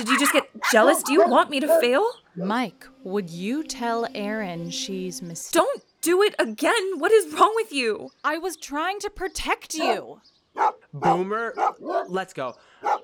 Did 0.00 0.08
you 0.08 0.18
just 0.18 0.32
get 0.32 0.48
jealous? 0.72 1.02
Do 1.02 1.12
you 1.12 1.28
want 1.28 1.50
me 1.50 1.60
to 1.60 1.78
fail? 1.78 2.10
Mike, 2.34 2.86
would 3.04 3.28
you 3.28 3.62
tell 3.62 4.08
Erin 4.14 4.70
she's 4.70 5.20
mistaken? 5.20 5.66
Don't 5.66 5.84
do 6.00 6.22
it 6.22 6.34
again. 6.38 6.98
What 6.98 7.12
is 7.12 7.34
wrong 7.34 7.52
with 7.54 7.70
you? 7.70 8.10
I 8.24 8.38
was 8.38 8.56
trying 8.56 8.98
to 9.00 9.10
protect 9.10 9.74
you. 9.74 10.22
Boomer, 10.94 11.54
let's 12.08 12.32
go. 12.32 12.56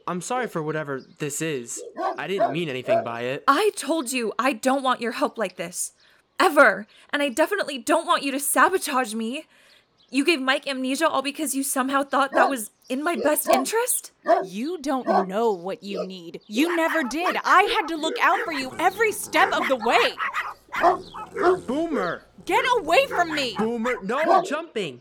I'm 0.06 0.22
sorry 0.22 0.46
for 0.46 0.62
whatever 0.62 1.02
this 1.18 1.42
is. 1.42 1.82
I 2.16 2.26
didn't 2.28 2.52
mean 2.52 2.70
anything 2.70 3.04
by 3.04 3.24
it. 3.24 3.44
I 3.46 3.72
told 3.76 4.10
you 4.10 4.32
I 4.38 4.54
don't 4.54 4.82
want 4.82 5.02
your 5.02 5.12
help 5.12 5.36
like 5.36 5.56
this. 5.56 5.92
Ever. 6.40 6.86
And 7.10 7.22
I 7.22 7.28
definitely 7.28 7.76
don't 7.76 8.06
want 8.06 8.22
you 8.22 8.32
to 8.32 8.40
sabotage 8.40 9.12
me. 9.12 9.44
You 10.08 10.24
gave 10.24 10.40
Mike 10.40 10.66
amnesia 10.66 11.06
all 11.06 11.20
because 11.20 11.54
you 11.54 11.62
somehow 11.62 12.04
thought 12.04 12.32
that 12.32 12.48
was 12.48 12.70
in 12.88 13.02
my 13.02 13.16
best 13.16 13.48
interest? 13.48 14.12
You 14.44 14.78
don't 14.78 15.28
know 15.28 15.52
what 15.52 15.82
you 15.82 16.06
need. 16.06 16.40
You 16.46 16.74
never 16.76 17.02
did. 17.02 17.36
I 17.44 17.62
had 17.62 17.88
to 17.88 17.96
look 17.96 18.16
out 18.20 18.40
for 18.44 18.52
you 18.52 18.72
every 18.78 19.12
step 19.12 19.52
of 19.52 19.68
the 19.68 19.76
way. 19.76 20.14
Boomer! 21.66 22.22
Get 22.44 22.64
away 22.78 23.06
from 23.06 23.34
me. 23.34 23.54
Boomer, 23.58 23.94
no 24.02 24.42
jumping! 24.42 25.00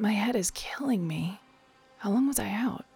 My 0.00 0.12
head 0.12 0.34
is 0.34 0.50
killing 0.52 1.06
me. 1.06 1.38
How 1.98 2.08
long 2.08 2.26
was 2.26 2.38
I 2.38 2.48
out? 2.48 2.86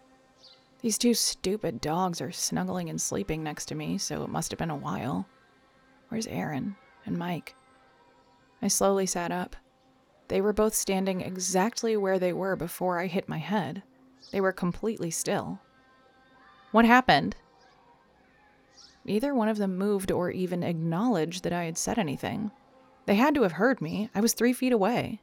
These 0.80 0.96
two 0.96 1.12
stupid 1.12 1.82
dogs 1.82 2.22
are 2.22 2.32
snuggling 2.32 2.88
and 2.88 2.98
sleeping 2.98 3.42
next 3.42 3.66
to 3.66 3.74
me, 3.74 3.98
so 3.98 4.22
it 4.22 4.30
must 4.30 4.50
have 4.50 4.58
been 4.58 4.70
a 4.70 4.74
while. 4.74 5.28
Where's 6.08 6.26
Erin 6.26 6.76
and 7.04 7.18
Mike? 7.18 7.56
I 8.62 8.68
slowly 8.68 9.04
sat 9.04 9.30
up. 9.30 9.54
They 10.28 10.40
were 10.40 10.54
both 10.54 10.74
standing 10.74 11.20
exactly 11.20 11.94
where 11.94 12.18
they 12.18 12.32
were 12.32 12.56
before 12.56 12.98
I 12.98 13.06
hit 13.06 13.28
my 13.28 13.36
head. 13.36 13.82
They 14.32 14.40
were 14.40 14.50
completely 14.50 15.10
still. 15.10 15.58
What 16.72 16.86
happened? 16.86 17.36
Neither 19.04 19.34
one 19.34 19.50
of 19.50 19.58
them 19.58 19.76
moved 19.76 20.10
or 20.10 20.30
even 20.30 20.62
acknowledged 20.62 21.44
that 21.44 21.52
I 21.52 21.64
had 21.64 21.76
said 21.76 21.98
anything. 21.98 22.50
They 23.04 23.16
had 23.16 23.34
to 23.34 23.42
have 23.42 23.52
heard 23.52 23.82
me. 23.82 24.08
I 24.14 24.22
was 24.22 24.32
three 24.32 24.54
feet 24.54 24.72
away. 24.72 25.20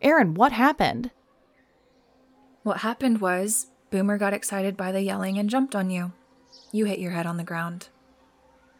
Erin, 0.00 0.34
what 0.34 0.52
happened? 0.52 1.10
What 2.62 2.78
happened 2.78 3.20
was 3.20 3.66
Boomer 3.90 4.18
got 4.18 4.34
excited 4.34 4.76
by 4.76 4.92
the 4.92 5.02
yelling 5.02 5.38
and 5.38 5.50
jumped 5.50 5.74
on 5.74 5.90
you. 5.90 6.12
You 6.72 6.84
hit 6.84 6.98
your 6.98 7.12
head 7.12 7.26
on 7.26 7.36
the 7.36 7.44
ground. 7.44 7.88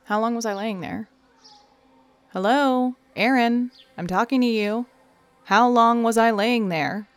How 0.05 0.21
long 0.21 0.35
was 0.35 0.47
I 0.47 0.55
laying 0.55 0.81
there? 0.81 1.09
Hello, 2.33 2.95
Erin, 3.17 3.71
I'm 3.97 4.07
talking 4.07 4.41
to 4.41 4.47
you. 4.47 4.87
How 5.45 5.69
long 5.69 6.03
was 6.03 6.17
I 6.17 6.31
laying 6.31 6.69
there? 6.69 7.09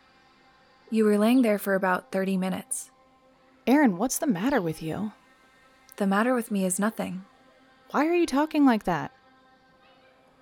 You 0.90 1.04
were 1.04 1.16
laying 1.16 1.42
there 1.42 1.58
for 1.58 1.74
about 1.74 2.12
30 2.12 2.36
minutes. 2.36 2.90
Erin, 3.66 3.96
what's 3.96 4.18
the 4.18 4.26
matter 4.26 4.60
with 4.60 4.82
you? 4.82 5.12
The 5.96 6.06
matter 6.06 6.34
with 6.34 6.50
me 6.50 6.64
is 6.64 6.80
nothing. 6.80 7.24
Why 7.92 8.06
are 8.06 8.14
you 8.14 8.26
talking 8.26 8.66
like 8.66 8.84
that? 8.84 9.12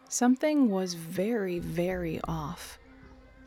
Something 0.08 0.70
was 0.70 0.94
very, 0.94 1.60
very 1.60 2.20
off. 2.24 2.79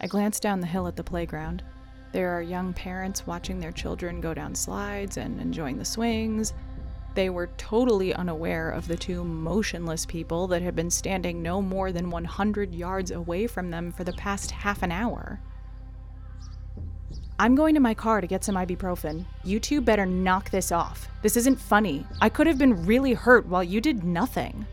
I 0.04 0.08
glanced 0.08 0.44
down 0.44 0.60
the 0.60 0.68
hill 0.68 0.86
at 0.86 0.98
the 0.98 1.04
playground. 1.04 1.64
There 2.12 2.38
are 2.38 2.42
young 2.42 2.74
parents 2.74 3.26
watching 3.26 3.58
their 3.58 3.72
children 3.72 4.20
go 4.20 4.34
down 4.34 4.54
slides 4.54 5.16
and 5.16 5.40
enjoying 5.40 5.78
the 5.78 5.86
swings. 5.86 6.54
They 7.16 7.30
were 7.30 7.48
totally 7.56 8.14
unaware 8.14 8.70
of 8.72 8.90
the 8.90 8.98
two 8.98 9.24
motionless 9.24 10.06
people 10.06 10.46
that 10.48 10.62
had 10.62 10.76
been 10.76 10.90
standing 10.90 11.42
no 11.42 11.62
more 11.62 11.94
than 11.94 12.10
100 12.10 12.76
yards 12.76 13.12
away 13.12 13.48
from 13.48 13.72
them 13.72 13.94
for 13.94 14.04
the 14.04 14.12
past 14.12 14.52
half 14.52 14.84
an 14.84 14.92
hour. 14.92 15.40
I'm 17.40 17.56
going 17.56 17.74
to 17.74 17.80
my 17.80 17.94
car 17.94 18.20
to 18.20 18.28
get 18.28 18.44
some 18.44 18.56
ibuprofen. 18.56 19.24
You 19.46 19.62
two 19.62 19.80
better 19.80 20.06
knock 20.06 20.50
this 20.50 20.74
off. 20.74 21.08
This 21.22 21.38
isn't 21.38 21.62
funny. 21.62 22.06
I 22.20 22.28
could 22.28 22.48
have 22.48 22.58
been 22.58 22.86
really 22.86 23.14
hurt 23.14 23.46
while 23.46 23.64
you 23.64 23.80
did 23.80 24.04
nothing. 24.04 24.66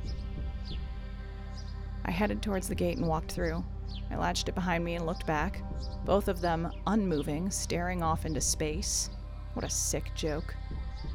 I 2.04 2.10
headed 2.10 2.42
towards 2.42 2.66
the 2.66 2.74
gate 2.74 2.98
and 2.98 3.06
walked 3.06 3.30
through. 3.30 3.62
I 4.10 4.16
latched 4.16 4.48
it 4.48 4.54
behind 4.54 4.84
me 4.84 4.96
and 4.96 5.06
looked 5.06 5.26
back, 5.26 5.62
both 6.04 6.28
of 6.28 6.40
them 6.40 6.70
unmoving, 6.86 7.50
staring 7.50 8.02
off 8.02 8.26
into 8.26 8.40
space. 8.40 9.10
What 9.54 9.64
a 9.64 9.70
sick 9.70 10.10
joke. 10.14 10.54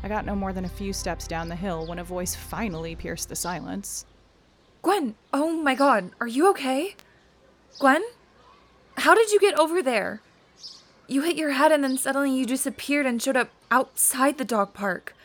I 0.04 0.08
got 0.08 0.26
no 0.26 0.36
more 0.36 0.54
than 0.54 0.66
a 0.66 0.70
few 0.70 0.94
steps 0.94 1.28
down 1.28 1.50
the 1.50 1.56
hill 1.56 1.88
when 1.88 2.00
a 2.00 2.04
voice 2.04 2.36
finally 2.36 2.96
pierced 2.96 3.30
the 3.30 3.36
silence. 3.36 4.06
Gwen, 4.82 5.16
oh 5.34 5.52
my 5.52 5.76
god, 5.76 6.12
are 6.20 6.28
you 6.28 6.50
okay? 6.52 6.96
Gwen? 7.80 8.04
How 8.98 9.14
did 9.14 9.32
you 9.32 9.40
get 9.40 9.58
over 9.60 9.82
there? 9.82 10.22
You 11.08 11.22
hit 11.22 11.36
your 11.36 11.52
head 11.52 11.72
and 11.72 11.84
then 11.84 11.98
suddenly 11.98 12.32
you 12.32 12.46
disappeared 12.46 13.06
and 13.06 13.22
showed 13.22 13.38
up 13.38 13.50
outside 13.70 14.38
the 14.38 14.46
dog 14.46 14.74
park. 14.74 15.16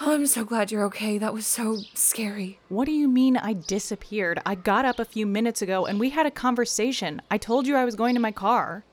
Oh, 0.00 0.14
I'm 0.14 0.26
so 0.26 0.44
glad 0.44 0.70
you're 0.70 0.84
okay. 0.84 1.18
That 1.18 1.34
was 1.34 1.44
so 1.44 1.78
scary. 1.92 2.60
What 2.68 2.84
do 2.84 2.92
you 2.92 3.08
mean 3.08 3.36
I 3.36 3.52
disappeared? 3.52 4.40
I 4.46 4.54
got 4.54 4.84
up 4.84 5.00
a 5.00 5.04
few 5.04 5.26
minutes 5.26 5.60
ago 5.60 5.86
and 5.86 5.98
we 5.98 6.10
had 6.10 6.24
a 6.24 6.30
conversation. 6.30 7.20
I 7.32 7.38
told 7.38 7.66
you 7.66 7.74
I 7.74 7.84
was 7.84 7.96
going 7.96 8.14
to 8.14 8.20
my 8.20 8.30
car. 8.30 8.84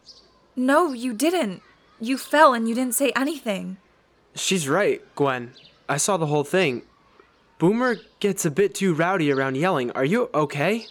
No, 0.55 0.93
you 0.93 1.13
didn't. 1.13 1.61
You 1.99 2.17
fell 2.17 2.55
and 2.55 2.67
you 2.67 2.73
didn't 2.73 2.95
say 2.95 3.11
anything. 3.15 3.77
She's 4.33 4.67
right, 4.67 5.01
Gwen. 5.15 5.53
I 5.87 5.97
saw 5.97 6.17
the 6.17 6.25
whole 6.25 6.43
thing. 6.43 6.81
Boomer 7.59 7.97
gets 8.19 8.43
a 8.43 8.51
bit 8.51 8.73
too 8.73 8.95
rowdy 8.95 9.31
around 9.31 9.57
yelling. 9.57 9.91
Are 9.91 10.03
you 10.03 10.29
okay? 10.33 10.87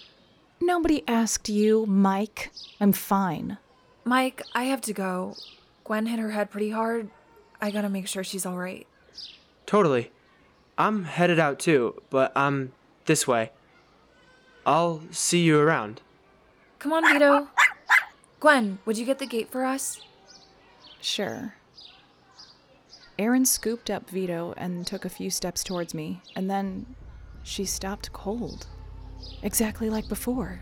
Nobody 0.60 1.02
asked 1.08 1.48
you, 1.48 1.86
Mike. 1.86 2.52
I'm 2.80 2.92
fine. 2.92 3.58
Mike, 4.04 4.42
I 4.54 4.64
have 4.64 4.80
to 4.82 4.92
go. 4.92 5.34
Gwen 5.82 6.06
hit 6.06 6.20
her 6.20 6.30
head 6.30 6.52
pretty 6.52 6.70
hard. 6.70 7.10
I 7.60 7.72
gotta 7.72 7.88
make 7.88 8.06
sure 8.06 8.22
she's 8.22 8.46
alright. 8.46 8.86
Totally. 9.66 10.10
I'm 10.76 11.04
headed 11.04 11.38
out 11.38 11.58
too, 11.58 12.02
but 12.10 12.32
I'm 12.36 12.72
this 13.04 13.26
way. 13.26 13.50
I'll 14.66 15.02
see 15.10 15.42
you 15.42 15.58
around. 15.58 16.00
Come 16.78 16.92
on, 16.92 17.04
Vito. 17.12 17.48
Gwen, 18.40 18.78
would 18.84 18.98
you 18.98 19.04
get 19.06 19.18
the 19.18 19.26
gate 19.26 19.50
for 19.50 19.64
us? 19.64 20.00
Sure. 21.00 21.54
Erin 23.18 23.44
scooped 23.46 23.90
up 23.90 24.10
Vito 24.10 24.52
and 24.56 24.86
took 24.86 25.04
a 25.04 25.08
few 25.10 25.30
steps 25.30 25.62
towards 25.62 25.94
me, 25.94 26.20
and 26.34 26.50
then 26.50 26.86
she 27.42 27.64
stopped 27.64 28.12
cold. 28.12 28.66
exactly 29.42 29.88
like 29.90 30.08
before. 30.08 30.60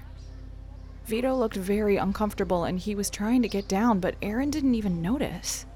Vito 1.07 1.35
looked 1.35 1.57
very 1.57 1.97
uncomfortable 1.97 2.65
and 2.65 2.79
he 2.79 2.95
was 2.95 3.11
trying 3.11 3.43
to 3.43 3.49
get 3.49 3.69
down, 3.69 4.01
but 4.01 4.17
Erin 4.23 4.51
didn't 4.51 4.75
even 4.75 5.03
notice. 5.03 5.67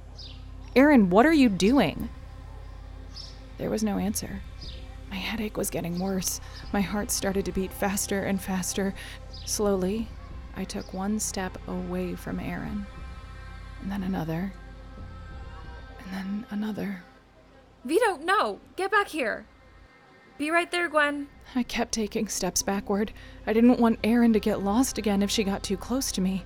Erin, 0.74 1.10
what 1.10 1.26
are 1.26 1.32
you 1.32 1.48
doing? 1.48 2.08
There 3.58 3.70
was 3.70 3.82
no 3.82 3.98
answer. 3.98 4.40
My 5.10 5.16
headache 5.16 5.56
was 5.56 5.70
getting 5.70 5.98
worse. 5.98 6.40
My 6.72 6.80
heart 6.80 7.10
started 7.10 7.44
to 7.44 7.52
beat 7.52 7.72
faster 7.72 8.22
and 8.22 8.40
faster. 8.40 8.94
Slowly, 9.44 10.08
I 10.56 10.64
took 10.64 10.92
one 10.92 11.20
step 11.20 11.58
away 11.68 12.14
from 12.14 12.40
Erin, 12.40 12.86
and 13.80 13.90
then 13.90 14.02
another, 14.02 14.52
and 15.98 16.12
then 16.12 16.46
another. 16.50 17.02
Vito, 17.84 18.16
no! 18.16 18.58
Get 18.76 18.90
back 18.90 19.08
here! 19.08 19.46
Be 20.38 20.50
right 20.50 20.70
there, 20.70 20.88
Gwen. 20.88 21.28
I 21.54 21.62
kept 21.62 21.92
taking 21.92 22.28
steps 22.28 22.62
backward. 22.62 23.12
I 23.46 23.52
didn't 23.52 23.80
want 23.80 24.00
Erin 24.04 24.32
to 24.32 24.40
get 24.40 24.62
lost 24.62 24.98
again 24.98 25.22
if 25.22 25.30
she 25.30 25.44
got 25.44 25.62
too 25.62 25.76
close 25.76 26.12
to 26.12 26.20
me. 26.20 26.44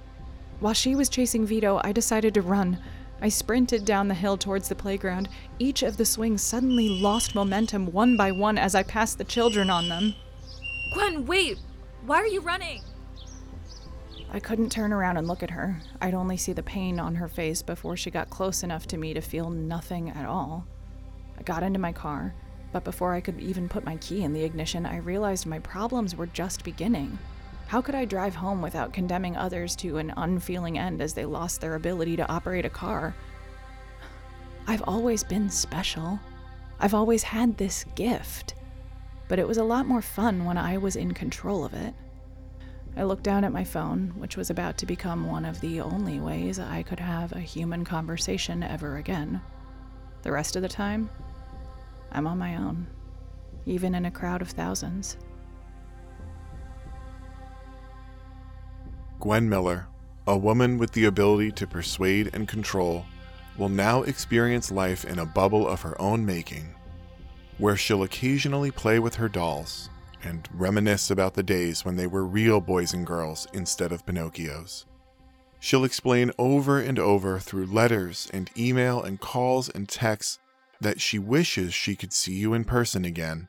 While 0.60 0.74
she 0.74 0.94
was 0.94 1.08
chasing 1.08 1.46
Vito, 1.46 1.80
I 1.82 1.92
decided 1.92 2.34
to 2.34 2.42
run. 2.42 2.78
I 3.22 3.28
sprinted 3.28 3.84
down 3.84 4.08
the 4.08 4.14
hill 4.14 4.36
towards 4.36 4.68
the 4.68 4.74
playground. 4.74 5.28
Each 5.58 5.82
of 5.82 5.96
the 5.96 6.04
swings 6.04 6.42
suddenly 6.42 6.88
lost 6.88 7.34
momentum 7.34 7.92
one 7.92 8.16
by 8.16 8.32
one 8.32 8.56
as 8.56 8.74
I 8.74 8.82
passed 8.82 9.18
the 9.18 9.24
children 9.24 9.68
on 9.68 9.88
them. 9.88 10.14
Gwen, 10.94 11.26
wait! 11.26 11.58
Why 12.06 12.16
are 12.16 12.26
you 12.26 12.40
running? 12.40 12.82
I 14.32 14.40
couldn't 14.40 14.70
turn 14.70 14.92
around 14.92 15.16
and 15.16 15.26
look 15.26 15.42
at 15.42 15.50
her. 15.50 15.80
I'd 16.00 16.14
only 16.14 16.36
see 16.36 16.52
the 16.52 16.62
pain 16.62 17.00
on 17.00 17.16
her 17.16 17.28
face 17.28 17.62
before 17.62 17.96
she 17.96 18.10
got 18.10 18.30
close 18.30 18.62
enough 18.62 18.86
to 18.88 18.96
me 18.96 19.12
to 19.12 19.20
feel 19.20 19.50
nothing 19.50 20.10
at 20.10 20.26
all. 20.26 20.66
I 21.38 21.42
got 21.42 21.62
into 21.62 21.78
my 21.78 21.92
car. 21.92 22.34
But 22.72 22.84
before 22.84 23.12
I 23.12 23.20
could 23.20 23.40
even 23.40 23.68
put 23.68 23.84
my 23.84 23.96
key 23.96 24.22
in 24.22 24.32
the 24.32 24.44
ignition, 24.44 24.86
I 24.86 24.98
realized 24.98 25.46
my 25.46 25.58
problems 25.58 26.14
were 26.14 26.26
just 26.26 26.62
beginning. 26.62 27.18
How 27.70 27.80
could 27.80 27.94
I 27.94 28.04
drive 28.04 28.34
home 28.34 28.62
without 28.62 28.92
condemning 28.92 29.36
others 29.36 29.76
to 29.76 29.98
an 29.98 30.12
unfeeling 30.16 30.76
end 30.76 31.00
as 31.00 31.14
they 31.14 31.24
lost 31.24 31.60
their 31.60 31.76
ability 31.76 32.16
to 32.16 32.28
operate 32.28 32.64
a 32.64 32.68
car? 32.68 33.14
I've 34.66 34.82
always 34.88 35.22
been 35.22 35.48
special. 35.48 36.18
I've 36.80 36.94
always 36.94 37.22
had 37.22 37.56
this 37.56 37.84
gift. 37.94 38.54
But 39.28 39.38
it 39.38 39.46
was 39.46 39.58
a 39.58 39.62
lot 39.62 39.86
more 39.86 40.02
fun 40.02 40.44
when 40.44 40.58
I 40.58 40.78
was 40.78 40.96
in 40.96 41.14
control 41.14 41.64
of 41.64 41.72
it. 41.72 41.94
I 42.96 43.04
looked 43.04 43.22
down 43.22 43.44
at 43.44 43.52
my 43.52 43.62
phone, 43.62 44.14
which 44.16 44.36
was 44.36 44.50
about 44.50 44.76
to 44.78 44.84
become 44.84 45.28
one 45.28 45.44
of 45.44 45.60
the 45.60 45.80
only 45.80 46.18
ways 46.18 46.58
I 46.58 46.82
could 46.82 46.98
have 46.98 47.30
a 47.30 47.38
human 47.38 47.84
conversation 47.84 48.64
ever 48.64 48.96
again. 48.96 49.40
The 50.22 50.32
rest 50.32 50.56
of 50.56 50.62
the 50.62 50.68
time, 50.68 51.08
I'm 52.10 52.26
on 52.26 52.36
my 52.36 52.56
own, 52.56 52.88
even 53.64 53.94
in 53.94 54.06
a 54.06 54.10
crowd 54.10 54.42
of 54.42 54.50
thousands. 54.50 55.16
Gwen 59.20 59.50
Miller, 59.50 59.86
a 60.26 60.36
woman 60.36 60.78
with 60.78 60.92
the 60.92 61.04
ability 61.04 61.52
to 61.52 61.66
persuade 61.66 62.30
and 62.32 62.48
control, 62.48 63.04
will 63.58 63.68
now 63.68 64.02
experience 64.02 64.70
life 64.70 65.04
in 65.04 65.18
a 65.18 65.26
bubble 65.26 65.68
of 65.68 65.82
her 65.82 66.00
own 66.00 66.24
making, 66.24 66.74
where 67.58 67.76
she'll 67.76 68.02
occasionally 68.02 68.70
play 68.70 68.98
with 68.98 69.16
her 69.16 69.28
dolls 69.28 69.90
and 70.22 70.48
reminisce 70.54 71.10
about 71.10 71.34
the 71.34 71.42
days 71.42 71.84
when 71.84 71.96
they 71.96 72.06
were 72.06 72.24
real 72.24 72.62
boys 72.62 72.94
and 72.94 73.06
girls 73.06 73.46
instead 73.52 73.92
of 73.92 74.06
Pinocchios. 74.06 74.86
She'll 75.58 75.84
explain 75.84 76.32
over 76.38 76.80
and 76.80 76.98
over 76.98 77.38
through 77.38 77.66
letters 77.66 78.30
and 78.32 78.50
email 78.56 79.02
and 79.02 79.20
calls 79.20 79.68
and 79.68 79.86
texts 79.86 80.38
that 80.80 80.98
she 80.98 81.18
wishes 81.18 81.74
she 81.74 81.94
could 81.94 82.14
see 82.14 82.32
you 82.32 82.54
in 82.54 82.64
person 82.64 83.04
again, 83.04 83.48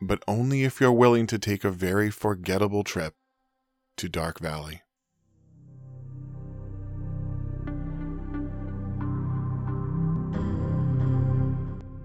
but 0.00 0.22
only 0.26 0.64
if 0.64 0.80
you're 0.80 0.90
willing 0.92 1.26
to 1.26 1.38
take 1.38 1.62
a 1.62 1.70
very 1.70 2.10
forgettable 2.10 2.84
trip 2.84 3.14
to 3.98 4.08
Dark 4.08 4.40
Valley. 4.40 4.80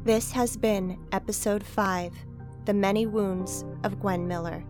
This 0.10 0.32
has 0.32 0.58
been 0.58 0.98
Episode 1.12 1.63
5 1.63 2.12
The 2.65 2.74
Many 2.74 3.06
Wounds 3.06 3.63
of 3.84 4.00
Gwen 4.00 4.28
Miller. 4.28 4.65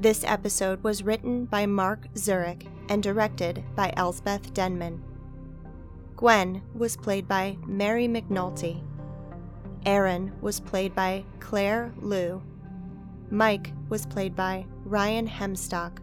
This 0.00 0.24
episode 0.24 0.82
was 0.82 1.04
written 1.04 1.44
by 1.44 1.66
Mark 1.66 2.12
Zurek 2.14 2.66
and 2.88 3.00
directed 3.00 3.62
by 3.76 3.94
Elsbeth 3.96 4.52
Denman. 4.52 5.04
Gwen 6.16 6.62
was 6.74 6.96
played 6.96 7.28
by 7.28 7.56
Mary 7.64 8.08
McNulty. 8.08 8.82
Erin 9.86 10.32
was 10.40 10.58
played 10.58 10.96
by 10.96 11.24
Claire 11.38 11.94
Liu. 12.00 12.42
Mike 13.30 13.72
was 13.88 14.04
played 14.04 14.34
by 14.34 14.66
Ryan 14.84 15.28
Hemstock. 15.28 15.98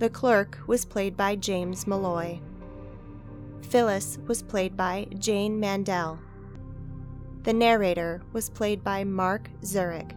The 0.00 0.10
clerk 0.10 0.58
was 0.66 0.84
played 0.84 1.16
by 1.16 1.36
James 1.36 1.86
Malloy. 1.86 2.40
Phyllis 3.62 4.18
was 4.26 4.42
played 4.42 4.76
by 4.76 5.06
Jane 5.16 5.60
Mandel. 5.60 6.18
The 7.42 7.54
narrator 7.54 8.20
was 8.34 8.50
played 8.50 8.84
by 8.84 9.02
Mark 9.02 9.48
Zurich. 9.64 10.14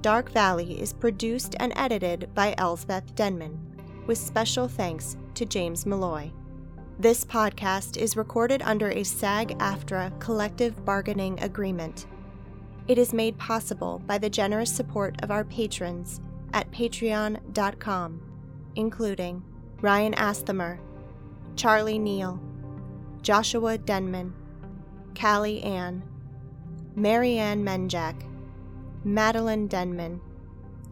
Dark 0.00 0.30
Valley 0.30 0.80
is 0.80 0.92
produced 0.92 1.56
and 1.58 1.72
edited 1.74 2.32
by 2.34 2.54
Elsbeth 2.56 3.16
Denman, 3.16 3.58
with 4.06 4.16
special 4.16 4.68
thanks 4.68 5.16
to 5.34 5.44
James 5.44 5.86
Malloy. 5.86 6.30
This 7.00 7.24
podcast 7.24 7.96
is 7.96 8.16
recorded 8.16 8.62
under 8.62 8.90
a 8.90 9.02
SAG 9.02 9.58
AFTRA 9.58 10.20
collective 10.20 10.84
bargaining 10.84 11.40
agreement. 11.42 12.06
It 12.86 12.96
is 12.96 13.12
made 13.12 13.36
possible 13.36 14.00
by 14.06 14.18
the 14.18 14.30
generous 14.30 14.72
support 14.72 15.16
of 15.24 15.32
our 15.32 15.44
patrons 15.44 16.20
at 16.52 16.70
patreon.com, 16.70 18.22
including 18.76 19.42
Ryan 19.80 20.14
Asthamer, 20.14 20.78
Charlie 21.56 21.98
Neal, 21.98 22.40
Joshua 23.20 23.78
Denman, 23.78 24.32
Callie 25.18 25.60
Ann, 25.64 26.04
Marianne 26.94 27.64
Menjak, 27.64 28.14
Madeline 29.02 29.66
Denman, 29.66 30.20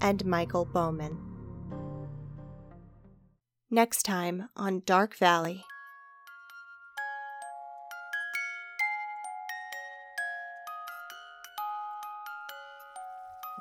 and 0.00 0.26
Michael 0.26 0.64
Bowman. 0.64 1.16
Next 3.70 4.02
time 4.02 4.48
on 4.56 4.82
Dark 4.84 5.16
Valley. 5.16 5.64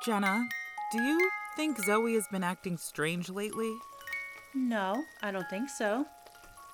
Jenna, 0.04 0.44
do 0.90 1.00
you 1.00 1.30
think 1.56 1.78
Zoe 1.84 2.14
has 2.14 2.26
been 2.32 2.42
acting 2.42 2.76
strange 2.76 3.28
lately? 3.28 3.72
No, 4.52 5.04
I 5.22 5.30
don't 5.30 5.48
think 5.48 5.70
so. 5.70 6.06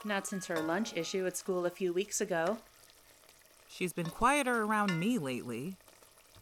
Not 0.07 0.27
since 0.27 0.47
her 0.47 0.61
lunch 0.61 0.95
issue 0.97 1.27
at 1.27 1.37
school 1.37 1.67
a 1.67 1.71
few 1.71 1.93
weeks 1.93 2.23
ago. 2.23 2.57
She's 3.75 3.95
been 3.95 4.11
quieter 4.11 4.63
around 4.63 5.01
me 5.01 5.17
lately. 5.17 5.77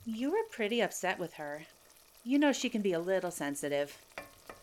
You 0.04 0.32
were 0.32 0.42
pretty 0.50 0.80
upset 0.80 1.20
with 1.20 1.34
her. 1.34 1.62
You 2.24 2.40
know 2.40 2.52
she 2.52 2.68
can 2.68 2.82
be 2.82 2.92
a 2.92 2.98
little 2.98 3.30
sensitive. 3.30 3.96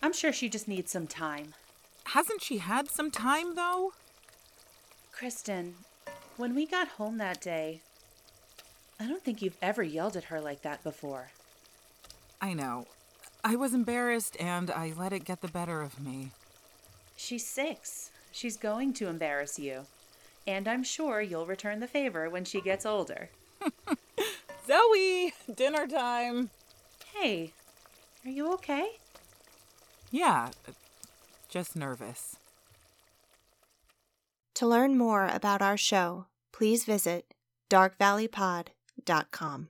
I'm 0.02 0.12
sure 0.12 0.34
she 0.34 0.50
just 0.50 0.68
needs 0.68 0.92
some 0.92 1.06
time. 1.06 1.54
Hasn't 2.04 2.42
she 2.42 2.58
had 2.58 2.90
some 2.90 3.10
time, 3.10 3.54
though? 3.54 3.92
Kristen, 5.12 5.76
when 6.36 6.54
we 6.54 6.66
got 6.66 6.88
home 6.88 7.16
that 7.16 7.40
day, 7.40 7.80
I 9.00 9.06
don't 9.06 9.24
think 9.24 9.40
you've 9.40 9.56
ever 9.62 9.82
yelled 9.82 10.16
at 10.16 10.24
her 10.24 10.40
like 10.40 10.60
that 10.60 10.84
before. 10.84 11.30
I 12.40 12.52
know. 12.52 12.86
I 13.42 13.56
was 13.56 13.72
embarrassed 13.72 14.36
and 14.38 14.70
I 14.70 14.92
let 14.94 15.14
it 15.14 15.24
get 15.24 15.40
the 15.40 15.48
better 15.48 15.80
of 15.80 15.98
me. 16.04 16.32
She's 17.16 17.46
six. 17.46 18.10
She's 18.30 18.58
going 18.58 18.92
to 18.94 19.08
embarrass 19.08 19.58
you. 19.58 19.86
And 20.48 20.66
I'm 20.66 20.82
sure 20.82 21.20
you'll 21.20 21.44
return 21.44 21.78
the 21.80 21.86
favor 21.86 22.30
when 22.30 22.46
she 22.46 22.62
gets 22.62 22.86
older. 22.86 23.28
Zoe, 24.66 25.34
dinner 25.54 25.86
time. 25.86 26.48
Hey, 27.14 27.52
are 28.24 28.30
you 28.30 28.54
okay? 28.54 28.92
Yeah, 30.10 30.48
just 31.50 31.76
nervous. 31.76 32.36
To 34.54 34.66
learn 34.66 34.96
more 34.96 35.26
about 35.26 35.60
our 35.60 35.76
show, 35.76 36.24
please 36.50 36.84
visit 36.84 37.34
darkvalleypod.com. 37.68 39.66